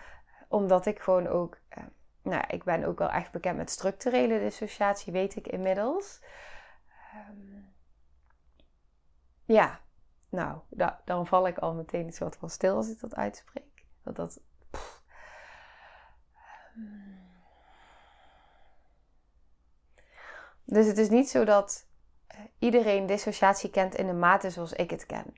Omdat 0.47 0.85
ik 0.85 0.99
gewoon 0.99 1.27
ook, 1.27 1.57
uh, 1.77 1.83
nou, 2.21 2.43
ik 2.47 2.63
ben 2.63 2.83
ook 2.83 2.99
wel 2.99 3.09
echt 3.09 3.31
bekend 3.31 3.57
met 3.57 3.69
structurele 3.69 4.39
dissociatie, 4.39 5.13
weet 5.13 5.35
ik 5.35 5.47
inmiddels. 5.47 6.21
Um, 7.29 7.73
ja, 9.45 9.79
nou, 10.37 10.59
da 10.69 11.01
dan 11.05 11.27
val 11.27 11.47
ik 11.47 11.57
al 11.57 11.73
meteen 11.73 12.05
een 12.05 12.13
soort 12.13 12.35
van 12.35 12.49
stil 12.49 12.75
als 12.75 12.89
ik 12.89 12.99
dat 12.99 13.15
uitspreek. 13.15 13.85
Dat 14.03 14.15
dat. 14.15 14.39
Dus 20.63 20.85
het 20.85 20.97
is 20.97 21.09
niet 21.09 21.29
zo 21.29 21.43
dat 21.45 21.87
eh, 22.27 22.39
iedereen 22.59 23.05
dissociatie 23.05 23.69
kent 23.69 23.95
in 23.95 24.07
de 24.07 24.13
mate 24.13 24.49
zoals 24.49 24.73
ik 24.73 24.89
het 24.89 25.05
ken. 25.05 25.33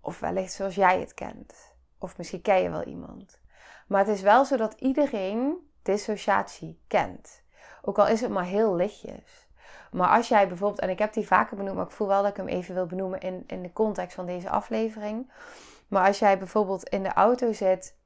Of 0.00 0.20
wellicht 0.20 0.52
zoals 0.52 0.74
jij 0.74 1.00
het 1.00 1.14
kent. 1.14 1.74
Of 1.98 2.16
misschien 2.16 2.42
ken 2.42 2.62
je 2.62 2.70
wel 2.70 2.84
iemand. 2.84 3.40
Maar 3.88 4.06
het 4.06 4.16
is 4.16 4.22
wel 4.22 4.44
zo 4.44 4.56
dat 4.56 4.72
iedereen 4.72 5.70
dissociatie 5.82 6.80
kent. 6.86 7.42
Ook 7.82 7.98
al 7.98 8.08
is 8.08 8.20
het 8.20 8.30
maar 8.30 8.44
heel 8.44 8.74
lichtjes. 8.74 9.47
Maar 9.90 10.08
als 10.08 10.28
jij 10.28 10.48
bijvoorbeeld, 10.48 10.80
en 10.80 10.90
ik 10.90 10.98
heb 10.98 11.12
die 11.12 11.26
vaker 11.26 11.56
benoemd, 11.56 11.76
maar 11.76 11.84
ik 11.84 11.90
voel 11.90 12.08
wel 12.08 12.22
dat 12.22 12.30
ik 12.30 12.36
hem 12.36 12.48
even 12.48 12.74
wil 12.74 12.86
benoemen 12.86 13.20
in, 13.20 13.44
in 13.46 13.62
de 13.62 13.72
context 13.72 14.14
van 14.14 14.26
deze 14.26 14.50
aflevering. 14.50 15.30
Maar 15.88 16.06
als 16.06 16.18
jij 16.18 16.38
bijvoorbeeld 16.38 16.88
in 16.88 17.02
de 17.02 17.12
auto 17.12 17.52
zit 17.52 17.96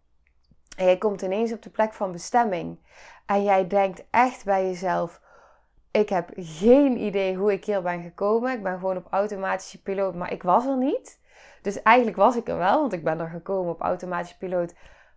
en 0.77 0.85
jij 0.85 0.99
komt 0.99 1.23
ineens 1.23 1.53
op 1.53 1.63
de 1.63 1.71
plek 1.71 1.93
van 1.93 2.13
bestemming 2.13 2.79
en 3.27 3.43
jij 3.43 3.67
denkt 3.67 4.05
echt 4.11 4.45
bij 4.45 4.67
jezelf: 4.67 5.21
ik 5.91 6.09
heb 6.09 6.31
geen 6.35 6.99
idee 6.99 7.37
hoe 7.37 7.53
ik 7.53 7.65
hier 7.65 7.83
ben 7.83 8.03
gekomen. 8.03 8.53
Ik 8.53 8.63
ben 8.63 8.79
gewoon 8.79 8.97
op 8.97 9.07
automatische 9.11 9.83
piloot, 9.83 10.15
maar 10.15 10.33
ik 10.33 10.43
was 10.43 10.67
er 10.67 10.77
niet. 10.77 11.21
Dus 11.63 11.83
eigenlijk 11.83 12.17
was 12.17 12.37
ik 12.37 12.49
er 12.49 12.57
wel, 12.57 12.81
want 12.81 12.93
ik 12.93 13.05
ben 13.05 13.21
er 13.21 13.29
gekomen 13.29 13.73
op 13.73 13.81
automatische 13.81 14.39
piloot. 14.39 14.75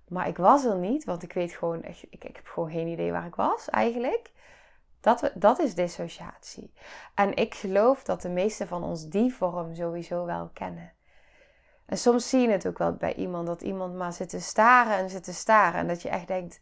Maar 0.08 0.28
ik 0.28 0.38
was 0.38 0.66
er 0.66 0.76
niet, 0.76 1.04
want 1.04 1.24
ik 1.24 1.34
weet 1.34 1.52
gewoon 1.52 1.84
ik, 1.84 2.06
ik 2.10 2.24
heb 2.24 2.48
gewoon 2.48 2.72
geen 2.72 2.88
idee 2.88 3.12
waar 3.12 3.26
ik 3.26 3.36
was 3.36 3.70
eigenlijk. 3.70 4.32
Dat, 5.06 5.32
dat 5.34 5.60
is 5.60 5.76
dissociatie. 5.76 6.74
En 7.16 7.36
ik 7.36 7.56
geloof 7.56 8.04
dat 8.04 8.22
de 8.22 8.30
meeste 8.30 8.68
van 8.68 8.84
ons 8.84 9.08
die 9.08 9.34
vorm 9.34 9.76
sowieso 9.76 10.26
wel 10.26 10.50
kennen. 10.54 10.94
En 11.86 11.98
soms 11.98 12.30
zie 12.30 12.40
je 12.40 12.50
het 12.50 12.68
ook 12.68 12.78
wel 12.78 12.94
bij 12.94 13.16
iemand, 13.16 13.48
dat 13.48 13.62
iemand 13.62 13.96
maar 13.96 14.14
zit 14.14 14.30
te 14.30 14.40
staren 14.40 14.98
en 14.98 15.10
zit 15.10 15.24
te 15.24 15.34
staren. 15.34 15.80
En 15.80 15.88
dat 15.88 16.02
je 16.02 16.10
echt 16.10 16.28
denkt, 16.28 16.62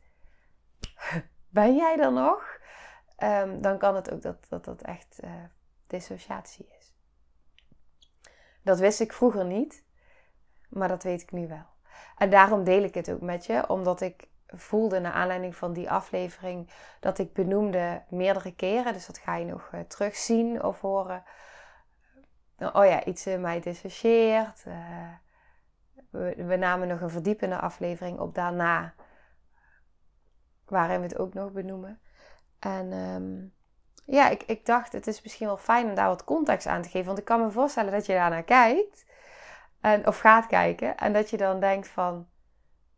ben 1.49 1.75
jij 1.75 1.99
er 1.99 2.11
nog? 2.11 2.59
Um, 3.17 3.61
dan 3.61 3.77
kan 3.77 3.95
het 3.95 4.11
ook 4.11 4.21
dat 4.21 4.45
dat, 4.49 4.65
dat 4.65 4.81
echt 4.81 5.19
uh, 5.23 5.31
dissociatie 5.87 6.67
is. 6.79 6.93
Dat 8.63 8.79
wist 8.79 8.99
ik 8.99 9.13
vroeger 9.13 9.45
niet, 9.45 9.85
maar 10.69 10.87
dat 10.87 11.03
weet 11.03 11.21
ik 11.21 11.31
nu 11.31 11.47
wel. 11.47 11.65
En 12.17 12.29
daarom 12.29 12.63
deel 12.63 12.83
ik 12.83 12.93
het 12.93 13.11
ook 13.11 13.21
met 13.21 13.45
je, 13.45 13.69
omdat 13.69 14.01
ik 14.01 14.27
voelde 14.55 14.99
naar 14.99 15.11
aanleiding 15.11 15.55
van 15.55 15.73
die 15.73 15.91
aflevering 15.91 16.69
dat 16.99 17.17
ik 17.17 17.33
benoemde 17.33 18.03
meerdere 18.09 18.55
keren. 18.55 18.93
Dus 18.93 19.05
dat 19.05 19.17
ga 19.17 19.35
je 19.35 19.45
nog 19.45 19.69
uh, 19.73 19.79
terugzien 19.79 20.63
of 20.63 20.81
horen. 20.81 21.23
oh 22.57 22.85
ja, 22.85 23.03
iets 23.03 23.27
in 23.27 23.41
mij 23.41 23.59
dissocieert. 23.59 24.63
Uh, 24.67 24.75
we, 26.09 26.43
we, 26.45 26.55
namen 26.55 26.87
nog 26.87 27.01
een 27.01 27.09
verdiepende 27.09 27.59
aflevering 27.59 28.19
op 28.19 28.35
daarna. 28.35 28.93
Waarin 30.65 30.97
we 30.97 31.05
het 31.05 31.17
ook 31.17 31.33
nog 31.33 31.51
benoemen. 31.51 31.99
En 32.59 32.91
um, 32.93 33.53
ja, 34.05 34.29
ik, 34.29 34.43
ik 34.43 34.65
dacht 34.65 34.93
het 34.93 35.07
is 35.07 35.21
misschien 35.21 35.47
wel 35.47 35.57
fijn 35.57 35.89
om 35.89 35.95
daar 35.95 36.07
wat 36.07 36.23
context 36.23 36.67
aan 36.67 36.81
te 36.81 36.89
geven. 36.89 37.05
Want 37.05 37.17
ik 37.17 37.25
kan 37.25 37.41
me 37.41 37.51
voorstellen 37.51 37.91
dat 37.91 38.05
je 38.05 38.13
daarnaar 38.13 38.43
kijkt. 38.43 39.05
En, 39.81 40.07
of 40.07 40.19
gaat 40.19 40.45
kijken. 40.45 40.97
En 40.97 41.13
dat 41.13 41.29
je 41.29 41.37
dan 41.37 41.59
denkt 41.59 41.87
van 41.87 42.27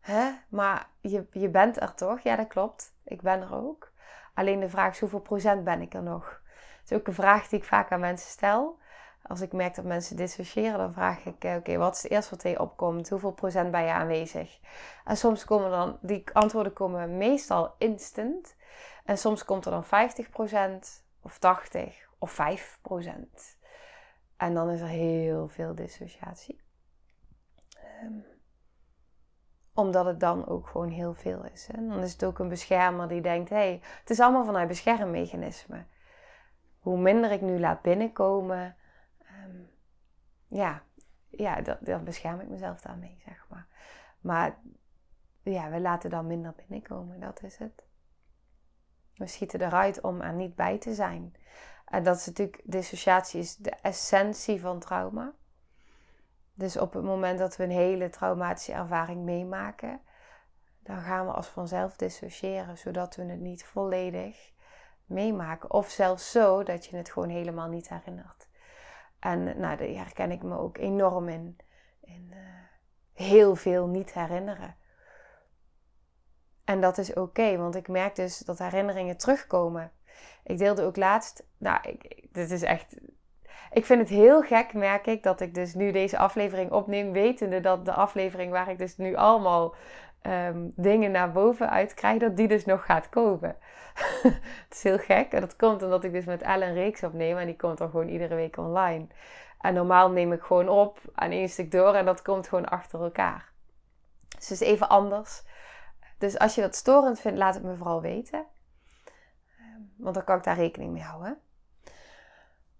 Hè? 0.06 0.30
Maar 0.48 0.88
je, 1.00 1.26
je 1.30 1.48
bent 1.48 1.80
er 1.80 1.94
toch? 1.94 2.20
Ja, 2.20 2.36
dat 2.36 2.46
klopt. 2.46 2.94
Ik 3.04 3.22
ben 3.22 3.40
er 3.40 3.54
ook. 3.54 3.92
Alleen 4.34 4.60
de 4.60 4.68
vraag 4.68 4.92
is 4.92 5.00
hoeveel 5.00 5.20
procent 5.20 5.64
ben 5.64 5.82
ik 5.82 5.94
er 5.94 6.02
nog? 6.02 6.24
Dat 6.80 6.90
is 6.90 6.96
ook 6.96 7.06
een 7.06 7.14
vraag 7.14 7.48
die 7.48 7.58
ik 7.58 7.64
vaak 7.64 7.90
aan 7.90 8.00
mensen 8.00 8.30
stel. 8.30 8.78
Als 9.22 9.40
ik 9.40 9.52
merk 9.52 9.74
dat 9.74 9.84
mensen 9.84 10.16
dissociëren, 10.16 10.78
dan 10.78 10.92
vraag 10.92 11.24
ik: 11.24 11.44
eh, 11.44 11.56
Oké, 11.56 11.76
wat 11.76 11.96
is 11.96 12.02
het 12.02 12.12
eerste 12.12 12.34
wat 12.34 12.42
je 12.42 12.60
opkomt? 12.60 13.08
Hoeveel 13.08 13.32
procent 13.32 13.70
ben 13.70 13.82
je 13.82 13.90
aanwezig? 13.90 14.60
En 15.04 15.16
soms 15.16 15.44
komen 15.44 15.70
dan, 15.70 15.98
die 16.00 16.24
antwoorden 16.32 16.72
komen 16.72 17.16
meestal 17.16 17.74
instant. 17.78 18.56
En 19.04 19.18
soms 19.18 19.44
komt 19.44 19.64
er 19.64 19.70
dan 19.70 19.84
50 19.84 20.30
procent, 20.30 21.04
of 21.20 21.38
80, 21.38 22.08
of 22.18 22.30
5 22.30 22.78
procent. 22.82 23.56
En 24.36 24.54
dan 24.54 24.70
is 24.70 24.80
er 24.80 24.86
heel 24.86 25.48
veel 25.48 25.74
dissociatie. 25.74 26.60
Um, 28.02 28.35
omdat 29.76 30.04
het 30.04 30.20
dan 30.20 30.46
ook 30.46 30.66
gewoon 30.68 30.88
heel 30.88 31.14
veel 31.14 31.44
is. 31.44 31.68
Dan 31.74 32.02
is 32.02 32.12
het 32.12 32.24
ook 32.24 32.38
een 32.38 32.48
beschermer 32.48 33.08
die 33.08 33.20
denkt: 33.20 33.48
hé, 33.48 33.56
hey, 33.56 33.80
het 34.00 34.10
is 34.10 34.20
allemaal 34.20 34.44
vanuit 34.44 34.68
beschermmechanismen. 34.68 35.86
Hoe 36.78 36.98
minder 36.98 37.30
ik 37.30 37.40
nu 37.40 37.58
laat 37.58 37.82
binnenkomen, 37.82 38.76
um, 39.20 39.70
ja, 40.46 40.82
ja 41.28 41.60
dan, 41.60 41.76
dan 41.80 42.04
bescherm 42.04 42.40
ik 42.40 42.48
mezelf 42.48 42.80
daarmee, 42.80 43.18
zeg 43.24 43.46
maar. 43.48 43.66
Maar 44.20 44.58
ja, 45.42 45.70
we 45.70 45.80
laten 45.80 46.10
dan 46.10 46.26
minder 46.26 46.54
binnenkomen, 46.56 47.20
dat 47.20 47.42
is 47.42 47.56
het. 47.56 47.84
We 49.14 49.26
schieten 49.26 49.60
eruit 49.60 50.00
om 50.00 50.20
er 50.20 50.32
niet 50.32 50.54
bij 50.54 50.78
te 50.78 50.94
zijn. 50.94 51.34
En 51.84 52.02
dat 52.02 52.16
is 52.16 52.26
natuurlijk, 52.26 52.60
dissociatie 52.64 53.40
is 53.40 53.56
de 53.56 53.70
essentie 53.70 54.60
van 54.60 54.78
trauma. 54.78 55.34
Dus 56.58 56.76
op 56.76 56.92
het 56.92 57.04
moment 57.04 57.38
dat 57.38 57.56
we 57.56 57.64
een 57.64 57.70
hele 57.70 58.08
traumatische 58.08 58.72
ervaring 58.72 59.24
meemaken, 59.24 60.00
dan 60.82 61.00
gaan 61.00 61.26
we 61.26 61.32
als 61.32 61.46
vanzelf 61.46 61.96
dissociëren, 61.96 62.78
zodat 62.78 63.16
we 63.16 63.24
het 63.24 63.40
niet 63.40 63.64
volledig 63.64 64.52
meemaken. 65.04 65.70
Of 65.72 65.88
zelfs 65.88 66.30
zo 66.30 66.62
dat 66.62 66.86
je 66.86 66.96
het 66.96 67.10
gewoon 67.10 67.28
helemaal 67.28 67.68
niet 67.68 67.88
herinnert. 67.88 68.48
En 69.18 69.44
nou, 69.44 69.76
daar 69.76 69.88
herken 69.88 70.30
ik 70.30 70.42
me 70.42 70.58
ook 70.58 70.78
enorm 70.78 71.28
in. 71.28 71.56
in 72.00 72.30
uh, 72.30 72.36
heel 73.12 73.56
veel 73.56 73.86
niet 73.86 74.12
herinneren. 74.12 74.76
En 76.64 76.80
dat 76.80 76.98
is 76.98 77.12
oké, 77.12 77.56
want 77.56 77.74
ik 77.74 77.88
merk 77.88 78.14
dus 78.14 78.38
dat 78.38 78.58
herinneringen 78.58 79.16
terugkomen. 79.16 79.92
Ik 80.44 80.58
deelde 80.58 80.82
ook 80.82 80.96
laatst, 80.96 81.46
nou, 81.56 81.88
ik, 81.88 82.28
dit 82.32 82.50
is 82.50 82.62
echt 82.62 82.96
ik 83.76 83.84
vind 83.84 84.00
het 84.00 84.08
heel 84.08 84.42
gek, 84.42 84.72
merk 84.72 85.06
ik, 85.06 85.22
dat 85.22 85.40
ik 85.40 85.54
dus 85.54 85.74
nu 85.74 85.92
deze 85.92 86.18
aflevering 86.18 86.70
opneem, 86.70 87.12
wetende 87.12 87.60
dat 87.60 87.84
de 87.84 87.92
aflevering 87.92 88.50
waar 88.50 88.70
ik 88.70 88.78
dus 88.78 88.96
nu 88.96 89.14
allemaal 89.14 89.74
um, 90.22 90.72
dingen 90.76 91.10
naar 91.10 91.32
boven 91.32 91.70
uit 91.70 91.94
krijg, 91.94 92.18
dat 92.20 92.36
die 92.36 92.48
dus 92.48 92.64
nog 92.64 92.84
gaat 92.84 93.08
komen. 93.08 93.56
het 94.64 94.66
is 94.70 94.82
heel 94.82 94.98
gek. 94.98 95.32
En 95.32 95.40
dat 95.40 95.56
komt 95.56 95.82
omdat 95.82 96.04
ik 96.04 96.12
dus 96.12 96.24
met 96.24 96.42
Ellen 96.42 96.74
reeks 96.74 97.02
opneem 97.02 97.36
en 97.38 97.46
die 97.46 97.56
komt 97.56 97.78
dan 97.78 97.90
gewoon 97.90 98.08
iedere 98.08 98.34
week 98.34 98.56
online. 98.56 99.06
En 99.60 99.74
normaal 99.74 100.10
neem 100.10 100.32
ik 100.32 100.42
gewoon 100.42 100.68
op 100.68 101.00
aan 101.14 101.30
één 101.30 101.48
stuk 101.48 101.70
door 101.70 101.94
en 101.94 102.04
dat 102.04 102.22
komt 102.22 102.48
gewoon 102.48 102.68
achter 102.68 103.02
elkaar. 103.02 103.52
Dus 104.28 104.48
het 104.48 104.60
is 104.60 104.68
even 104.68 104.88
anders. 104.88 105.42
Dus 106.18 106.38
als 106.38 106.54
je 106.54 106.60
dat 106.60 106.74
storend 106.74 107.20
vindt, 107.20 107.38
laat 107.38 107.54
het 107.54 107.62
me 107.62 107.76
vooral 107.76 108.00
weten. 108.00 108.44
Ehm, 109.58 109.80
want 109.96 110.14
dan 110.14 110.24
kan 110.24 110.36
ik 110.36 110.44
daar 110.44 110.56
rekening 110.56 110.92
mee 110.92 111.02
houden. 111.02 111.40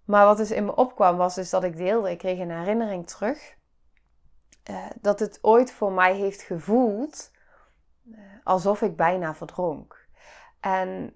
Maar 0.07 0.25
wat 0.25 0.37
dus 0.37 0.51
in 0.51 0.65
me 0.65 0.75
opkwam 0.75 1.17
was 1.17 1.35
dus 1.35 1.49
dat 1.49 1.63
ik 1.63 1.77
deelde, 1.77 2.11
ik 2.11 2.17
kreeg 2.17 2.39
een 2.39 2.51
herinnering 2.51 3.07
terug. 3.07 3.55
Uh, 4.69 4.85
dat 5.01 5.19
het 5.19 5.39
ooit 5.41 5.71
voor 5.71 5.91
mij 5.91 6.15
heeft 6.15 6.41
gevoeld 6.41 7.31
alsof 8.43 8.81
ik 8.81 8.95
bijna 8.95 9.35
verdronk. 9.35 10.07
En 10.59 11.15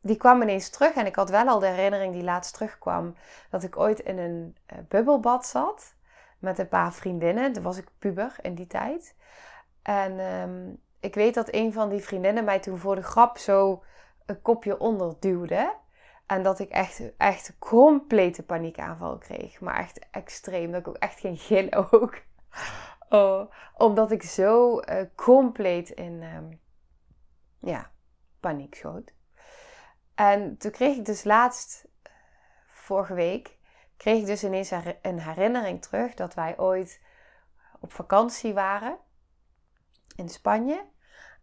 die 0.00 0.16
kwam 0.16 0.42
ineens 0.42 0.70
terug 0.70 0.94
en 0.94 1.06
ik 1.06 1.16
had 1.16 1.30
wel 1.30 1.48
al 1.48 1.58
de 1.58 1.66
herinnering 1.66 2.12
die 2.12 2.22
laatst 2.22 2.54
terugkwam 2.54 3.14
dat 3.50 3.62
ik 3.62 3.78
ooit 3.78 4.00
in 4.00 4.18
een 4.18 4.56
bubbelbad 4.88 5.46
zat 5.46 5.94
met 6.38 6.58
een 6.58 6.68
paar 6.68 6.92
vriendinnen. 6.92 7.52
Toen 7.52 7.62
was 7.62 7.76
ik 7.76 7.88
puber 7.98 8.36
in 8.42 8.54
die 8.54 8.66
tijd. 8.66 9.14
En 9.82 10.18
ehm, 10.18 10.74
ik 11.00 11.14
weet 11.14 11.34
dat 11.34 11.48
een 11.50 11.72
van 11.72 11.88
die 11.88 12.00
vriendinnen 12.00 12.44
mij 12.44 12.60
toen 12.60 12.78
voor 12.78 12.94
de 12.94 13.02
grap 13.02 13.38
zo 13.38 13.82
een 14.26 14.42
kopje 14.42 14.78
onder 14.78 15.14
duwde. 15.20 15.74
En 16.26 16.42
dat 16.42 16.58
ik 16.58 16.70
echt, 16.70 17.16
echt 17.16 17.56
complete 17.58 18.42
paniekaanval 18.42 19.18
kreeg. 19.18 19.60
Maar 19.60 19.78
echt 19.78 20.06
extreem. 20.10 20.70
Dat 20.70 20.80
ik 20.80 20.88
ook 20.88 20.96
echt 20.96 21.20
geen 21.20 21.36
gil 21.36 21.68
ook. 21.90 22.22
Oh, 23.08 23.52
omdat 23.74 24.10
ik 24.10 24.22
zo 24.22 24.80
uh, 24.80 25.02
compleet 25.14 25.90
in 25.90 26.22
um, 26.22 26.60
ja, 27.60 27.90
paniek 28.40 28.74
schoot. 28.74 29.14
En 30.14 30.58
toen 30.58 30.70
kreeg 30.70 30.96
ik 30.96 31.04
dus 31.04 31.24
laatst, 31.24 31.88
vorige 32.68 33.14
week, 33.14 33.58
kreeg 33.96 34.20
ik 34.20 34.26
dus 34.26 34.44
ineens 34.44 34.70
een 35.02 35.20
herinnering 35.20 35.82
terug 35.82 36.14
dat 36.14 36.34
wij 36.34 36.58
ooit 36.58 37.00
op 37.80 37.92
vakantie 37.92 38.54
waren 38.54 38.98
in 40.16 40.28
Spanje. 40.28 40.84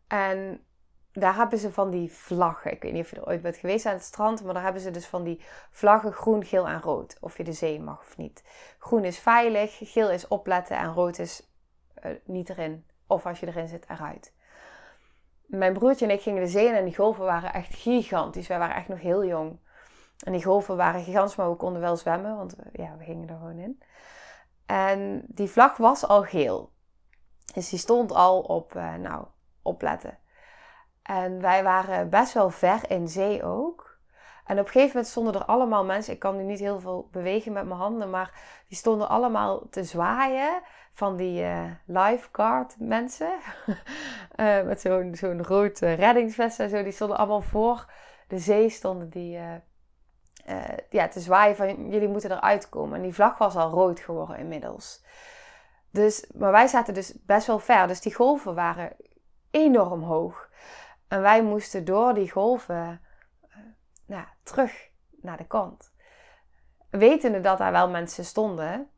En 0.08 0.66
daar 1.14 1.36
hebben 1.36 1.60
ze 1.60 1.72
van 1.72 1.90
die 1.90 2.12
vlaggen. 2.12 2.72
Ik 2.72 2.82
weet 2.82 2.94
niet 2.94 3.04
of 3.04 3.10
je 3.10 3.16
er 3.16 3.28
ooit 3.28 3.42
bent 3.42 3.58
geweest 3.58 3.86
aan 3.86 3.94
het 3.94 4.04
strand, 4.04 4.44
maar 4.44 4.54
daar 4.54 4.64
hebben 4.64 4.82
ze 4.82 4.92
dus 4.92 5.08
van 5.08 5.24
die 5.24 5.42
vlaggen 5.72 6.14
groen, 6.14 6.46
geel 6.46 6.68
en 6.68 6.82
rood. 6.82 7.18
Of 7.20 7.38
je 7.38 7.44
de 7.44 7.54
zee 7.54 7.80
mag 7.80 8.00
of 8.00 8.18
niet. 8.18 8.44
Groen 8.80 9.04
is 9.04 9.20
veilig, 9.20 9.78
geel 9.82 10.10
is 10.10 10.28
opletten 10.28 10.78
en 10.78 10.94
rood 10.94 11.20
is 11.20 11.50
uh, 12.06 12.12
niet 12.26 12.50
erin. 12.50 12.86
Of 13.08 13.26
als 13.26 13.40
je 13.40 13.48
erin 13.48 13.68
zit, 13.68 13.86
eruit 13.90 14.34
mijn 15.58 15.74
broertje 15.74 16.06
en 16.06 16.12
ik 16.12 16.22
gingen 16.22 16.44
de 16.44 16.50
zee 16.50 16.68
in 16.68 16.74
en 16.74 16.86
die 16.86 16.96
golven 16.96 17.26
waren 17.26 17.54
echt 17.54 17.76
gigantisch. 17.76 18.48
Wij 18.48 18.60
waren 18.60 18.76
echt 18.76 18.88
nog 18.88 19.00
heel 19.00 19.26
jong. 19.26 19.60
En 20.26 20.32
die 20.32 20.44
golven 20.44 20.78
waren 20.78 21.04
gigantisch, 21.04 21.36
maar 21.36 21.50
we 21.50 21.56
konden 21.56 21.82
wel 21.82 21.98
zwemmen, 21.98 22.36
want 22.38 22.56
ja, 22.72 22.98
we 22.98 23.04
gingen 23.04 23.30
er 23.30 23.38
gewoon 23.38 23.58
in. 23.58 23.82
En 24.66 25.26
die 25.28 25.50
vlag 25.50 25.78
was 25.78 26.08
al 26.08 26.24
geel. 26.24 26.72
Dus 27.54 27.70
die 27.70 27.80
stond 27.80 28.12
al 28.12 28.42
op, 28.42 28.76
uh, 28.76 28.96
nou, 28.96 29.26
opletten. 29.62 30.18
En 31.04 31.42
wij 31.42 31.64
waren 31.64 32.10
best 32.10 32.34
wel 32.34 32.50
ver 32.50 32.90
in 32.90 33.08
zee 33.08 33.44
ook. 33.44 33.98
En 34.46 34.60
op 34.60 34.66
een 34.66 34.72
gegeven 34.72 34.88
moment 34.88 35.08
stonden 35.08 35.34
er 35.34 35.46
allemaal 35.46 35.86
mensen. 35.86 36.14
Ik 36.14 36.20
kan 36.20 36.38
nu 36.38 36.44
niet 36.44 36.60
heel 36.60 36.80
veel 36.80 37.10
bewegen 37.12 37.54
met 37.54 37.66
mijn 37.66 37.80
handen, 37.80 38.10
maar 38.10 38.32
die 38.68 38.78
stonden 38.78 39.10
allemaal 39.10 39.70
te 39.70 39.84
zwaaien 39.84 40.62
van 40.94 41.16
die 41.16 41.44
uh, 41.44 41.64
lifeguard 41.86 42.76
mensen. 42.80 43.34
uh, 44.36 44.62
met 44.70 44.82
zo'n 44.82 45.16
zo'n 45.16 45.44
rood 45.44 45.80
reddingsvest 45.80 46.60
en 46.60 46.70
zo. 46.70 46.84
Die 46.84 46.92
stonden 46.92 47.18
allemaal 47.18 47.42
voor 47.42 47.92
de 48.28 48.40
zee 48.40 48.70
stonden 48.70 49.10
die 49.10 49.40
ja, 50.90 51.08
te 51.08 51.20
zwaaien 51.20 51.56
van 51.56 51.90
jullie 51.90 52.08
moeten 52.08 52.32
eruit 52.32 52.70
komen. 52.70 52.96
En 52.96 53.02
die 53.02 53.14
vlag 53.14 53.38
was 53.38 53.56
al 53.56 53.70
rood 53.70 54.00
geworden 54.00 54.38
inmiddels. 54.38 55.04
Dus, 55.94 56.32
maar 56.36 56.52
wij 56.52 56.68
zaten 56.68 56.94
dus 56.94 57.24
best 57.26 57.48
wel 57.48 57.60
ver. 57.60 57.88
Dus 57.88 58.02
die 58.02 58.16
golven 58.16 58.56
waren 58.56 58.96
enorm 59.52 60.04
hoog. 60.04 60.50
En 61.14 61.22
wij 61.22 61.44
moesten 61.44 61.86
door 61.86 62.14
die 62.14 62.32
golven 62.32 63.02
nou, 64.06 64.26
terug 64.44 64.90
naar 65.22 65.38
de 65.38 65.48
kant. 65.48 65.94
Wetende 66.90 67.40
dat 67.40 67.58
daar 67.58 67.72
wel 67.72 67.90
mensen 67.90 68.26
stonden, 68.26 68.90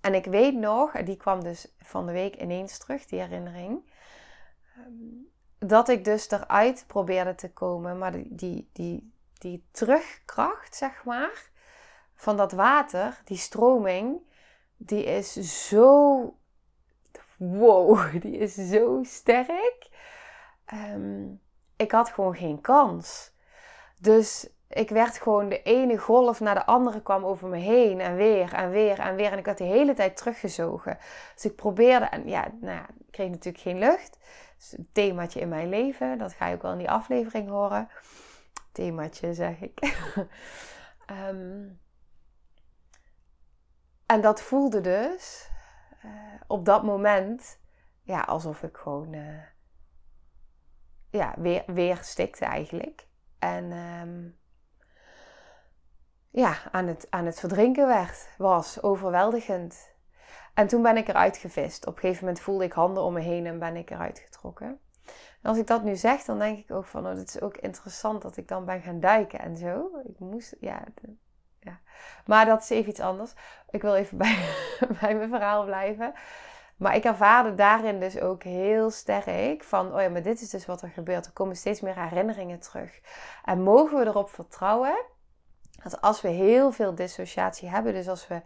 en 0.00 0.14
ik 0.14 0.24
weet 0.24 0.54
nog, 0.54 0.92
die 0.92 1.16
kwam 1.16 1.42
dus 1.42 1.74
van 1.78 2.06
de 2.06 2.12
week 2.12 2.36
ineens 2.36 2.78
terug, 2.78 3.06
die 3.06 3.20
herinnering. 3.20 3.92
Ehm, 4.76 5.68
dat 5.68 5.88
ik 5.88 6.04
dus 6.04 6.30
eruit 6.30 6.84
probeerde 6.86 7.34
te 7.34 7.52
komen. 7.52 7.98
Maar 7.98 8.12
die, 8.26 8.70
die, 8.72 9.12
die 9.38 9.66
terugkracht, 9.70 10.74
zeg 10.76 11.04
maar, 11.04 11.50
van 12.14 12.36
dat 12.36 12.52
water, 12.52 13.20
die 13.24 13.36
stroming, 13.36 14.20
die 14.76 15.04
is 15.04 15.32
zo. 15.68 16.36
Wow, 17.36 18.00
die 18.22 18.36
is 18.36 18.54
zo 18.54 19.02
sterk. 19.02 19.94
Ehm, 20.66 21.26
ik 21.76 21.92
had 21.92 22.08
gewoon 22.08 22.36
geen 22.36 22.60
kans. 22.60 23.34
Dus 24.00 24.48
ik 24.68 24.88
werd 24.88 25.18
gewoon 25.18 25.48
de 25.48 25.62
ene 25.62 25.98
golf 25.98 26.40
naar 26.40 26.54
de 26.54 26.66
andere 26.66 27.02
kwam 27.02 27.24
over 27.24 27.48
me 27.48 27.56
heen 27.56 28.00
en 28.00 28.16
weer 28.16 28.52
en 28.52 28.70
weer 28.70 28.98
en 28.98 29.14
weer. 29.14 29.32
En 29.32 29.38
ik 29.38 29.44
werd 29.44 29.58
de 29.58 29.64
hele 29.64 29.94
tijd 29.94 30.16
teruggezogen. 30.16 30.98
Dus 31.34 31.44
ik 31.44 31.56
probeerde, 31.56 32.04
en 32.04 32.28
ja, 32.28 32.48
nou 32.60 32.84
ik 32.98 33.10
kreeg 33.10 33.30
natuurlijk 33.30 33.64
geen 33.64 33.78
lucht. 33.78 34.18
Dus 34.56 34.78
een 34.78 34.88
themaatje 34.92 35.40
in 35.40 35.48
mijn 35.48 35.68
leven, 35.68 36.18
dat 36.18 36.32
ga 36.32 36.46
je 36.46 36.54
ook 36.54 36.62
wel 36.62 36.72
in 36.72 36.78
die 36.78 36.90
aflevering 36.90 37.48
horen. 37.48 37.88
Themaatje 38.72 39.34
zeg 39.34 39.60
ik. 39.60 39.80
Ehm, 41.06 41.64
en 44.06 44.20
dat 44.20 44.42
voelde 44.42 44.80
dus 44.80 45.50
uh, 46.04 46.10
op 46.46 46.64
dat 46.64 46.82
moment 46.82 47.58
ja, 48.02 48.20
alsof 48.20 48.62
ik 48.62 48.76
gewoon 48.76 49.12
uh, 49.12 49.42
ja, 51.16 51.34
weer, 51.36 51.62
weer 51.66 52.16
eigenlijk. 52.40 53.06
En 53.38 53.72
um, 53.72 54.38
ja, 56.30 56.56
aan, 56.70 56.86
het, 56.86 57.06
aan 57.10 57.26
het 57.26 57.40
verdrinken 57.40 57.86
werd, 57.86 58.28
was 58.38 58.82
overweldigend. 58.82 59.94
En 60.54 60.66
toen 60.66 60.82
ben 60.82 60.96
ik 60.96 61.08
eruit 61.08 61.36
gevist. 61.36 61.86
Op 61.86 61.94
een 61.94 62.00
gegeven 62.00 62.24
moment 62.24 62.42
voelde 62.42 62.64
ik 62.64 62.72
handen 62.72 63.02
om 63.02 63.12
me 63.12 63.20
heen 63.20 63.46
en 63.46 63.58
ben 63.58 63.76
ik 63.76 63.90
eruit 63.90 64.18
getrokken. 64.18 64.80
En 65.42 65.50
als 65.50 65.58
ik 65.58 65.66
dat 65.66 65.82
nu 65.82 65.96
zeg, 65.96 66.22
dan 66.22 66.38
denk 66.38 66.58
ik 66.58 66.70
ook 66.70 66.86
van, 66.86 67.06
oh, 67.06 67.14
het 67.16 67.28
is 67.28 67.40
ook 67.40 67.56
interessant 67.56 68.22
dat 68.22 68.36
ik 68.36 68.48
dan 68.48 68.64
ben 68.64 68.80
gaan 68.80 69.00
duiken 69.00 69.38
en 69.38 69.56
zo. 69.56 69.90
Ik 70.04 70.18
moest, 70.18 70.56
ja, 70.60 70.84
ja. 71.60 71.80
Maar 72.26 72.46
dat 72.46 72.62
is 72.62 72.70
even 72.70 72.90
iets 72.90 73.00
anders. 73.00 73.32
Ik 73.70 73.82
wil 73.82 73.94
even 73.94 74.18
bij, 74.18 74.54
bij 75.00 75.14
mijn 75.14 75.28
verhaal 75.28 75.64
blijven. 75.64 76.12
Maar 76.76 76.94
ik 76.94 77.04
ervaarde 77.04 77.54
daarin 77.54 78.00
dus 78.00 78.20
ook 78.20 78.42
heel 78.42 78.90
sterk 78.90 79.64
van, 79.64 79.94
oh 79.94 80.00
ja, 80.00 80.08
maar 80.08 80.22
dit 80.22 80.40
is 80.40 80.50
dus 80.50 80.66
wat 80.66 80.82
er 80.82 80.88
gebeurt. 80.88 81.26
Er 81.26 81.32
komen 81.32 81.56
steeds 81.56 81.80
meer 81.80 82.00
herinneringen 82.00 82.60
terug. 82.60 83.00
En 83.44 83.62
mogen 83.62 83.98
we 83.98 84.06
erop 84.06 84.30
vertrouwen 84.30 85.04
dat 85.82 86.00
als 86.00 86.20
we 86.20 86.28
heel 86.28 86.72
veel 86.72 86.94
dissociatie 86.94 87.68
hebben, 87.68 87.92
dus 87.92 88.08
als 88.08 88.26
we 88.26 88.42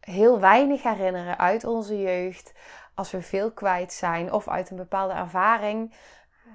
heel 0.00 0.40
weinig 0.40 0.82
herinneren 0.82 1.38
uit 1.38 1.64
onze 1.64 2.00
jeugd, 2.00 2.52
als 2.94 3.10
we 3.10 3.22
veel 3.22 3.52
kwijt 3.52 3.92
zijn 3.92 4.32
of 4.32 4.48
uit 4.48 4.70
een 4.70 4.76
bepaalde 4.76 5.14
ervaring, 5.14 5.94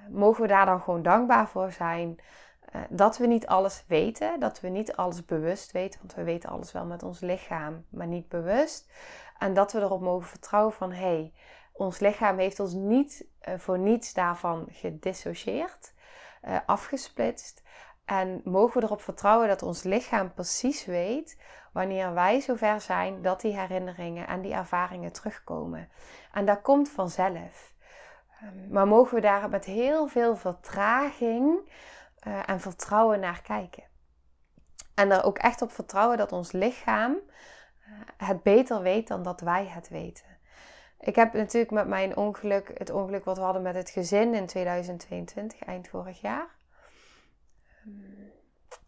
mogen 0.10 0.42
we 0.42 0.48
daar 0.48 0.66
dan 0.66 0.82
gewoon 0.82 1.02
dankbaar 1.02 1.48
voor 1.48 1.72
zijn. 1.72 2.20
Eh, 2.72 2.82
dat 2.90 3.18
we 3.18 3.28
niet 3.28 3.48
alles 3.48 3.84
weten, 3.88 4.40
dat 4.40 4.60
we 4.60 4.68
niet 4.68 4.96
alles 4.96 5.26
bewust 5.26 5.72
weten, 5.72 6.00
want 6.00 6.14
we 6.14 6.24
weten 6.24 6.50
alles 6.50 6.72
wel 6.72 6.86
met 6.86 7.04
ons 7.04 7.20
lichaam, 7.20 7.86
maar 7.90 8.08
niet 8.08 8.28
bewust. 8.28 8.92
En 9.40 9.54
dat 9.54 9.72
we 9.72 9.80
erop 9.80 10.02
mogen 10.02 10.28
vertrouwen 10.28 10.74
van 10.74 10.92
hé, 10.92 10.98
hey, 10.98 11.34
ons 11.74 12.00
lichaam 12.00 12.38
heeft 12.38 12.60
ons 12.60 12.74
niet 12.74 13.26
uh, 13.48 13.54
voor 13.58 13.80
niets 13.80 14.14
daarvan 14.14 14.68
gedissocieerd, 14.70 15.94
uh, 16.44 16.58
afgesplitst. 16.66 17.64
En 18.06 18.42
mogen 18.44 18.80
we 18.80 18.86
erop 18.86 19.02
vertrouwen 19.02 19.48
dat 19.48 19.64
ons 19.64 19.84
lichaam 19.84 20.34
precies 20.34 20.86
weet 20.86 21.38
wanneer 21.72 22.14
wij 22.14 22.40
zover 22.40 22.82
zijn 22.82 23.22
dat 23.22 23.42
die 23.42 23.60
herinneringen 23.60 24.28
en 24.28 24.42
die 24.42 24.54
ervaringen 24.54 25.12
terugkomen. 25.12 25.90
En 26.32 26.46
dat 26.46 26.62
komt 26.62 26.90
vanzelf. 26.90 27.74
Ehm, 28.42 28.72
maar 28.72 28.88
mogen 28.88 29.16
we 29.16 29.22
daar 29.22 29.50
met 29.50 29.66
heel 29.66 30.08
veel 30.08 30.36
vertraging 30.36 31.72
uh, 32.28 32.50
en 32.50 32.60
vertrouwen 32.60 33.20
naar 33.20 33.42
kijken. 33.42 33.84
En 34.96 35.12
er 35.12 35.24
ook 35.24 35.38
echt 35.38 35.62
op 35.62 35.72
vertrouwen 35.72 36.18
dat 36.18 36.32
ons 36.32 36.52
lichaam 36.52 37.18
het 38.18 38.44
beter 38.44 38.82
weet 38.82 39.08
dan 39.08 39.24
dat 39.24 39.42
wij 39.42 39.66
het 39.66 39.90
weten. 39.90 40.26
Ik 41.00 41.16
heb 41.16 41.34
natuurlijk 41.34 41.72
met 41.72 41.88
mijn 41.88 42.18
ongeluk, 42.18 42.72
het 42.74 42.90
ongeluk 42.90 43.26
wat 43.26 43.38
we 43.38 43.44
hadden 43.44 43.62
met 43.62 43.76
het 43.76 43.90
gezin 43.90 44.34
in 44.34 44.46
2022, 44.46 45.64
eind 45.64 45.88
vorig 45.88 46.22
jaar 46.22 46.56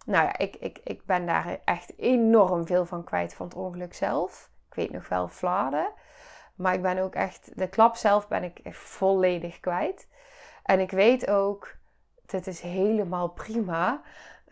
nou 0.09 0.25
ja, 0.25 0.37
ik, 0.37 0.55
ik, 0.55 0.79
ik 0.83 1.05
ben 1.05 1.25
daar 1.25 1.59
echt 1.65 1.93
enorm 1.97 2.65
veel 2.65 2.85
van 2.85 3.03
kwijt 3.03 3.33
van 3.33 3.45
het 3.45 3.55
ongeluk 3.55 3.93
zelf. 3.93 4.49
Ik 4.69 4.75
weet 4.75 4.91
nog 4.91 5.09
wel 5.09 5.27
fladen. 5.27 5.91
Maar 6.55 6.73
ik 6.73 6.81
ben 6.81 6.97
ook 6.97 7.15
echt, 7.15 7.51
de 7.55 7.67
klap 7.67 7.95
zelf 7.95 8.27
ben 8.27 8.43
ik 8.43 8.59
echt 8.59 8.77
volledig 8.77 9.59
kwijt. 9.59 10.07
En 10.63 10.79
ik 10.79 10.91
weet 10.91 11.29
ook, 11.29 11.75
dit 12.25 12.47
is 12.47 12.61
helemaal 12.61 13.29
prima. 13.29 14.01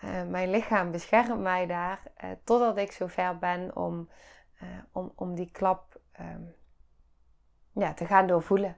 Uh, 0.04 0.24
mijn 0.24 0.50
lichaam 0.50 0.92
beschermt 0.92 1.42
mij 1.42 1.66
daar 1.66 2.00
uh, 2.24 2.30
totdat 2.44 2.78
ik 2.78 2.92
zover 2.92 3.38
ben 3.38 3.76
om, 3.76 4.10
uh, 4.63 4.70
om, 4.91 5.12
om 5.15 5.36
die 5.36 5.52
klap 5.52 6.00
um, 6.20 6.56
ja, 7.72 7.93
te 7.93 8.06
gaan 8.06 8.28
doorvoelen. 8.28 8.78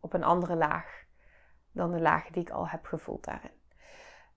Op 0.00 0.12
een 0.12 0.24
andere 0.24 0.56
laag 0.56 1.04
dan 1.72 1.92
de 1.92 2.00
laag 2.00 2.26
die 2.30 2.42
ik 2.42 2.50
al 2.50 2.68
heb 2.68 2.84
gevoeld 2.84 3.24
daarin. 3.24 3.50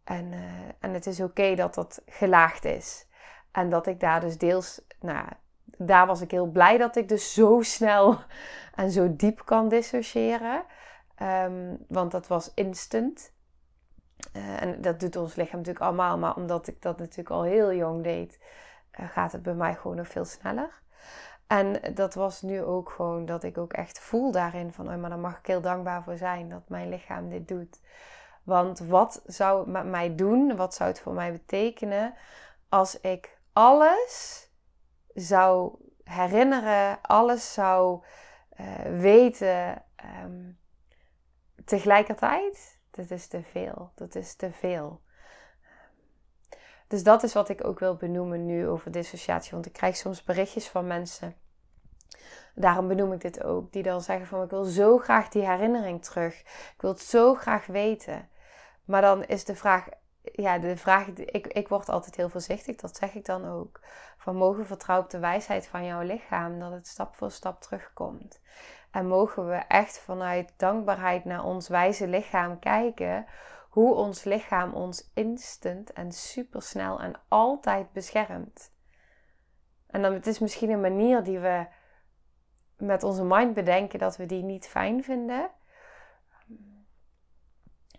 En, 0.03 0.31
uh, 0.31 0.67
en 0.79 0.93
het 0.93 1.05
is 1.05 1.21
oké 1.21 1.55
dat 1.55 1.73
dat 1.73 2.01
gelaagd 2.05 2.65
is. 2.65 3.07
En 3.51 3.69
dat 3.69 3.87
ik 3.87 3.99
daar 3.99 4.21
dus 4.21 4.37
deels 4.37 4.81
nou, 4.99 5.27
daar 5.77 6.07
was 6.07 6.21
ik 6.21 6.31
heel 6.31 6.47
blij 6.47 6.77
dat 6.77 6.95
ik 6.95 7.07
dus 7.07 7.33
zo 7.33 7.61
snel 7.61 8.17
en 8.75 8.91
zo 8.91 9.15
diep 9.15 9.45
kan 9.45 9.69
dissociëren. 9.69 10.63
Ehm, 11.15 11.75
want 11.87 12.11
dat 12.11 12.27
was 12.27 12.53
instant. 12.53 13.33
Uh, 14.33 14.61
en 14.61 14.81
dat 14.81 14.99
doet 14.99 15.15
ons 15.15 15.35
lichaam 15.35 15.57
natuurlijk 15.57 15.85
allemaal. 15.85 16.17
Maar 16.17 16.35
omdat 16.35 16.67
ik 16.67 16.81
dat 16.81 16.97
natuurlijk 16.97 17.29
al 17.29 17.43
heel 17.43 17.73
jong 17.73 18.03
deed, 18.03 18.39
gaat 19.07 19.31
het 19.31 19.43
bij 19.43 19.53
mij 19.53 19.75
gewoon 19.75 19.97
nog 19.97 20.07
veel 20.07 20.25
sneller. 20.25 20.81
En 21.47 21.93
dat 21.93 22.13
was 22.13 22.41
nu 22.41 22.63
ook 22.63 22.89
gewoon 22.89 23.25
dat 23.25 23.43
ik 23.43 23.57
ook 23.57 23.73
echt 23.73 23.99
voel 23.99 24.31
daarin 24.31 24.73
van, 24.73 24.89
oh, 24.89 24.95
maar 24.95 25.09
daar 25.09 25.19
mag 25.19 25.37
ik 25.37 25.45
heel 25.45 25.61
dankbaar 25.61 26.03
voor 26.03 26.17
zijn 26.17 26.49
dat 26.49 26.69
mijn 26.69 26.89
lichaam 26.89 27.29
dit 27.29 27.47
doet. 27.47 27.79
Want 28.43 28.79
wat 28.79 29.21
zou 29.25 29.59
het 29.59 29.67
met 29.67 29.85
mij 29.85 30.15
doen? 30.15 30.55
Wat 30.55 30.73
zou 30.73 30.89
het 30.89 30.99
voor 30.99 31.13
mij 31.13 31.31
betekenen 31.31 32.13
als 32.69 32.99
ik 32.99 33.37
alles 33.53 34.47
zou 35.13 35.75
herinneren, 36.03 37.01
alles 37.01 37.53
zou 37.53 38.03
uh, 38.59 38.99
weten 38.99 39.83
um, 40.23 40.59
tegelijkertijd? 41.65 42.79
Dat 42.91 43.11
is 43.11 43.27
te 43.27 43.43
veel. 43.43 43.91
Dat 43.95 44.15
is 44.15 44.35
te 44.35 44.51
veel. 44.51 45.01
Dus 46.89 47.03
dat 47.03 47.23
is 47.23 47.33
wat 47.33 47.49
ik 47.49 47.65
ook 47.65 47.79
wil 47.79 47.95
benoemen 47.95 48.45
nu 48.45 48.67
over 48.67 48.91
dissociatie. 48.91 49.51
Want 49.51 49.65
ik 49.65 49.73
krijg 49.73 49.95
soms 49.95 50.23
berichtjes 50.23 50.67
van 50.67 50.87
mensen. 50.87 51.35
Daarom 52.55 52.87
benoem 52.87 53.13
ik 53.13 53.21
dit 53.21 53.43
ook. 53.43 53.71
Die 53.71 53.83
dan 53.83 54.01
zeggen 54.01 54.27
van 54.27 54.43
ik 54.43 54.49
wil 54.49 54.63
zo 54.63 54.97
graag 54.97 55.29
die 55.29 55.45
herinnering 55.45 56.03
terug. 56.03 56.39
Ik 56.39 56.75
wil 56.77 56.89
het 56.89 57.01
zo 57.01 57.35
graag 57.35 57.65
weten. 57.65 58.29
Maar 58.85 59.01
dan 59.01 59.23
is 59.23 59.45
de 59.45 59.55
vraag. 59.55 59.87
Ja, 60.21 60.57
de 60.57 60.77
vraag. 60.77 61.07
Ik, 61.07 61.47
ik 61.47 61.67
word 61.67 61.89
altijd 61.89 62.15
heel 62.15 62.29
voorzichtig. 62.29 62.75
Dat 62.75 62.97
zeg 62.97 63.13
ik 63.13 63.25
dan 63.25 63.45
ook. 63.45 63.79
Van 64.17 64.35
mogen 64.35 64.65
vertrouwen 64.65 65.05
op 65.05 65.11
de 65.11 65.19
wijsheid 65.19 65.67
van 65.67 65.85
jouw 65.85 66.01
lichaam. 66.01 66.59
Dat 66.59 66.71
het 66.71 66.87
stap 66.87 67.15
voor 67.15 67.31
stap 67.31 67.61
terugkomt. 67.61 68.39
En 68.91 69.07
mogen 69.07 69.47
we 69.47 69.55
echt 69.55 69.99
vanuit 69.99 70.53
dankbaarheid 70.57 71.25
naar 71.25 71.43
ons 71.43 71.67
wijze 71.67 72.07
lichaam 72.07 72.59
kijken 72.59 73.25
hoe 73.79 73.93
ons 73.93 74.23
lichaam 74.23 74.73
ons 74.73 75.11
instant 75.13 75.93
en 75.93 76.11
supersnel 76.11 76.99
en 76.99 77.19
altijd 77.27 77.91
beschermt. 77.91 78.73
En 79.87 80.01
dan 80.01 80.13
het 80.13 80.27
is 80.27 80.39
misschien 80.39 80.69
een 80.69 80.81
manier 80.81 81.23
die 81.23 81.39
we 81.39 81.67
met 82.77 83.03
onze 83.03 83.23
mind 83.23 83.53
bedenken 83.53 83.99
dat 83.99 84.17
we 84.17 84.25
die 84.25 84.43
niet 84.43 84.67
fijn 84.67 85.03
vinden. 85.03 85.51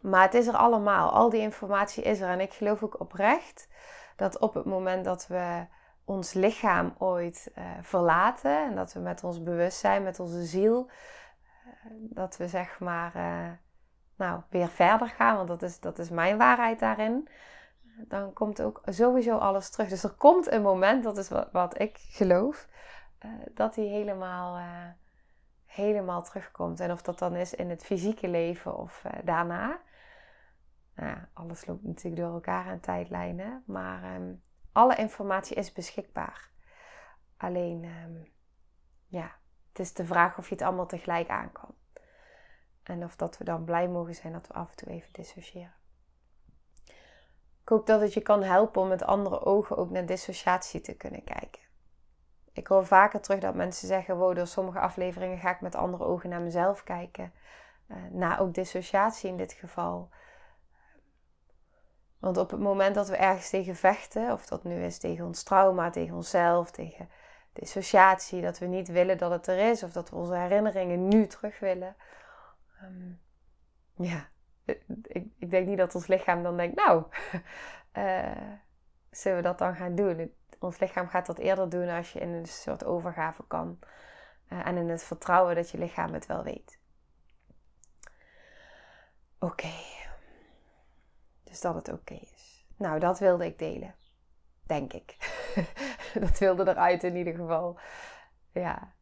Maar 0.01 0.23
het 0.23 0.35
is 0.35 0.47
er 0.47 0.57
allemaal. 0.57 1.11
Al 1.11 1.31
die 1.31 1.41
informatie 1.41 2.03
is 2.03 2.21
er. 2.21 2.29
En 2.29 2.41
ik 2.41 2.53
geloof 2.53 2.83
ook 2.83 3.01
oprecht 3.01 3.69
dat 4.17 4.39
op 4.39 4.55
het 4.55 4.65
moment 4.65 5.05
dat 5.05 5.27
we 5.27 5.67
ons 6.05 6.33
lichaam 6.33 6.95
ooit 6.99 7.53
uh, 7.59 7.65
verlaten 7.81 8.65
en 8.65 8.75
dat 8.75 8.93
we 8.93 9.01
met 9.01 9.25
ons 9.25 9.43
bewustzijn, 9.43 10.03
met 10.03 10.21
onze 10.21 10.45
ziel, 10.45 10.91
uh, 11.67 11.93
dat 11.93 12.37
we 12.37 12.49
zeg 12.49 12.81
maar 12.81 13.17
uh, 13.17 13.51
nou, 14.21 14.43
weer 14.49 14.69
verder 14.69 15.09
gaan, 15.09 15.37
want 15.37 15.49
dat 15.49 15.63
is, 15.63 15.81
dat 15.81 15.99
is 15.99 16.11
mijn 16.11 16.39
waarheid 16.39 16.79
daarin. 16.79 17.29
Dan 18.09 18.33
komt 18.33 18.63
ook 18.63 18.81
sowieso 18.85 19.37
alles 19.37 19.71
terug. 19.71 19.89
Dus 19.89 20.05
er 20.05 20.11
komt 20.11 20.51
een 20.51 20.63
moment, 20.63 21.03
dat 21.05 21.17
is 21.17 21.29
wat, 21.53 21.81
ik 21.81 21.97
geloof, 21.99 22.69
dat 23.55 23.75
die 23.75 23.89
helemaal, 23.89 24.61
helemaal 25.67 26.23
terugkomt. 26.23 26.81
En 26.81 26.93
of 26.93 27.03
dat 27.03 27.19
dan 27.19 27.35
is 27.37 27.55
in 27.55 27.71
het 27.71 27.85
fysieke 27.85 28.29
leven 28.29 28.77
of 28.77 29.05
daarna. 29.25 29.81
Nou, 30.95 31.17
alles 31.33 31.67
loopt 31.67 31.85
natuurlijk 31.85 32.23
door 32.23 32.35
elkaar 32.35 32.67
aan 32.67 32.81
tijdlijnen. 32.81 33.63
Maar 33.67 34.15
um, 34.15 34.43
alle 34.73 34.97
informatie 34.97 35.57
is 35.57 35.73
beschikbaar. 35.73 36.51
Alleen, 37.37 37.85
um, 37.85 38.33
ja, 39.07 39.33
het 39.69 39.79
is 39.79 39.95
de 39.95 40.05
vraag 40.05 40.39
of 40.39 40.49
je 40.49 40.55
het 40.55 40.65
allemaal 40.65 40.87
tegelijk 40.87 41.29
aan 41.29 41.53
kan. 41.53 41.75
En 42.83 43.05
of 43.05 43.17
dat 43.17 43.39
we 43.39 43.45
dan 43.45 43.65
blij 43.65 43.89
mogen 43.89 44.15
zijn 44.15 44.33
dat 44.33 44.47
we 44.47 44.55
af 44.55 44.71
en 44.71 44.77
toe 44.77 44.89
even 44.89 45.13
dissociëren. 45.13 45.75
Ik 47.63 47.69
hoop 47.69 47.87
dat 47.87 48.01
het 48.01 48.15
je 48.15 48.21
kan 48.21 48.43
helpen 48.43 48.83
om 48.83 48.89
met 48.89 49.03
andere 49.03 49.45
ogen 49.45 49.77
ook 49.77 49.91
naar 49.91 50.07
dissociatie 50.07 50.81
te 50.81 50.95
kunnen 50.95 51.25
kijken. 51.25 51.63
Ik 52.53 52.67
hoor 52.67 52.87
vaker 52.87 53.21
terug 53.21 53.41
dat 53.41 53.55
mensen 53.55 53.89
zeggen: 53.89 54.17
wow, 54.17 54.37
door 54.37 54.47
sommige 54.47 54.81
afleveringen 54.81 55.39
ga 55.39 55.51
ik 55.51 55.61
met 55.61 55.75
andere 55.75 56.05
ogen 56.05 56.29
naar 56.29 56.41
mezelf 56.41 56.85
kijken. 56.85 57.33
Uh, 57.89 57.97
naar 58.11 58.41
ook 58.41 58.55
dissociatie 58.55 59.31
in 59.31 59.37
dit 59.37 59.53
geval. 59.53 60.11
Want 62.19 62.37
op 62.37 62.51
het 62.51 62.61
moment 62.61 62.95
dat 62.95 63.09
we 63.09 63.17
ergens 63.17 63.51
tegen 63.51 63.77
vechten, 63.77 64.33
of 64.33 64.47
dat 64.47 64.65
nu 64.65 64.85
is 64.85 64.99
tegen 64.99 65.25
ons 65.25 65.43
trauma, 65.43 65.91
tegen 65.91 66.15
onszelf, 66.15 66.71
tegen 66.71 67.09
dissociatie, 67.53 68.43
dat 68.43 68.59
we 68.59 68.67
niet 68.67 68.89
willen 68.89 69.19
dat 69.19 69.31
het 69.31 69.47
er 69.47 69.71
is, 69.71 69.83
of 69.83 69.93
dat 69.93 70.11
we 70.11 70.17
onze 70.17 70.35
herinneringen 70.35 71.09
nu 71.09 71.27
terug 71.27 71.59
willen. 71.59 71.97
Um, 72.83 73.21
ja, 73.97 74.29
ik, 74.65 74.83
ik, 75.39 75.51
denk 75.51 75.67
niet 75.67 75.79
dat 75.79 75.95
ons 75.95 76.07
lichaam 76.07 76.43
dan 76.43 76.57
denkt, 76.57 76.77
nou, 76.77 77.05
uh, 77.93 78.53
zullen 79.11 79.39
we 79.39 79.45
dat 79.45 79.59
dan 79.59 79.77
gaan 79.77 79.95
doen? 79.95 80.33
ons 80.59 80.79
lichaam 80.79 81.09
gaat 81.09 81.27
dat 81.27 81.39
eerder 81.39 81.69
doen 81.69 81.89
als 81.89 82.13
je 82.13 82.21
in 82.21 82.29
een 82.29 82.47
soort 82.47 82.85
overgave 82.85 83.45
kan. 83.47 83.79
Uh, 84.49 84.67
en 84.67 84.77
in 84.77 84.89
het 84.89 85.03
vertrouwen 85.03 85.55
dat 85.55 85.71
je 85.71 85.79
lichaam 85.79 86.13
het 86.13 86.27
wel 86.27 86.43
weet. 86.43 86.79
Oké. 89.39 89.73
Dus 91.45 91.61
dat 91.61 91.75
het 91.75 91.89
oké 91.89 92.15
is. 92.15 92.67
Nou, 92.77 92.99
dat 92.99 93.19
wilde 93.19 93.45
ik 93.45 93.59
delen. 93.59 93.95
Denk 94.63 94.93
ik. 94.93 95.17
dat 96.21 96.39
wilde 96.39 96.69
eruit 96.69 97.05
in 97.05 97.17
ieder 97.17 97.35
geval. 97.35 97.79
Ja, 98.53 98.95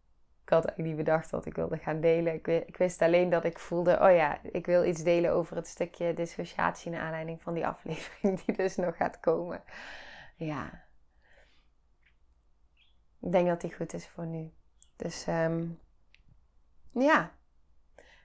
ik 0.49 0.55
had 0.55 0.65
eigenlijk 0.65 0.97
niet 0.97 1.07
bedacht 1.07 1.31
wat 1.31 1.47
ik 1.47 1.55
wilde 1.55 1.79
gaan 1.79 2.01
delen. 2.01 2.35
Ik, 2.67 2.77
wist 2.77 3.03
alleen 3.03 3.31
dat 3.31 3.45
ik 3.45 3.59
voelde, 3.59 4.01
oh 4.01 4.15
ja, 4.15 4.43
ik 4.43 4.67
wil 4.67 4.85
iets 4.85 5.03
delen 5.03 5.33
over 5.33 5.57
het 5.57 5.67
stukje 5.67 6.15
dissociatie 6.15 6.91
naar 6.91 7.01
aanleiding 7.01 7.43
van 7.43 7.55
die 7.55 7.67
aflevering 7.67 8.41
die 8.45 8.57
dus 8.57 8.77
nog 8.77 8.97
gaat 8.97 9.21
komen. 9.21 9.63
Ja. 10.37 10.85
Ik 13.21 13.33
denk 13.33 13.47
dat 13.49 13.61
die 13.61 13.75
goed 13.75 13.93
is 13.93 14.09
voor 14.09 14.27
nu. 14.27 14.53
Dus 14.97 15.27
um, 15.27 15.81
ja, 16.93 17.33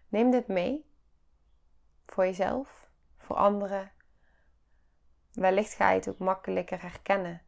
neem 0.07 0.31
dit 0.31 0.47
mee. 0.47 0.91
Voor 2.05 2.25
jezelf, 2.25 2.89
voor 3.17 3.35
anderen, 3.35 3.91
Wellicht 5.31 5.73
ga 5.73 5.89
je 5.89 5.95
het 5.95 6.09
ook 6.09 6.19
makkelijker 6.19 6.81
herkennen 6.81 7.41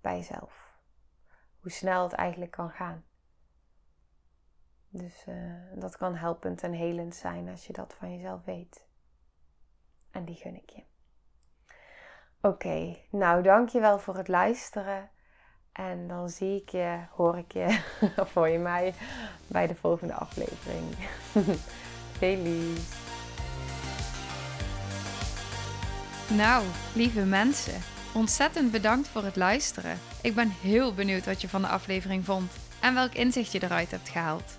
bij 0.00 0.16
jezelf. 0.16 0.78
Hoe 1.60 1.70
snel 1.70 2.02
het 2.02 2.12
eigenlijk 2.12 2.50
kan 2.50 2.70
gaan. 2.70 3.07
Dus 4.90 5.24
uh, 5.28 5.34
dat 5.74 5.96
kan 5.96 6.14
helpend 6.14 6.62
en 6.62 6.72
helend 6.72 7.14
zijn 7.14 7.48
als 7.48 7.66
je 7.66 7.72
dat 7.72 7.94
van 7.98 8.16
jezelf 8.16 8.44
weet. 8.44 8.86
En 10.10 10.24
die 10.24 10.36
gun 10.36 10.54
ik 10.54 10.70
je. 10.70 10.82
Oké, 12.40 12.48
okay, 12.66 13.06
nou 13.10 13.42
dankjewel 13.42 13.98
voor 13.98 14.16
het 14.16 14.28
luisteren. 14.28 15.10
En 15.72 16.08
dan 16.08 16.28
zie 16.28 16.60
ik 16.60 16.68
je, 16.68 16.98
hoor 17.10 17.38
ik 17.38 17.52
je, 17.52 17.80
of 18.22 18.34
hoor 18.34 18.48
je 18.48 18.58
mij 18.58 18.94
bij 19.46 19.66
de 19.66 19.74
volgende 19.74 20.14
aflevering. 20.14 20.84
Lief. 22.20 23.06
Nou, 26.30 26.64
lieve 26.94 27.24
mensen, 27.24 27.80
ontzettend 28.14 28.70
bedankt 28.70 29.08
voor 29.08 29.24
het 29.24 29.36
luisteren. 29.36 29.98
Ik 30.22 30.34
ben 30.34 30.48
heel 30.48 30.94
benieuwd 30.94 31.26
wat 31.26 31.40
je 31.40 31.48
van 31.48 31.62
de 31.62 31.68
aflevering 31.68 32.24
vond 32.24 32.52
en 32.80 32.94
welk 32.94 33.12
inzicht 33.12 33.52
je 33.52 33.62
eruit 33.62 33.90
hebt 33.90 34.08
gehaald. 34.08 34.58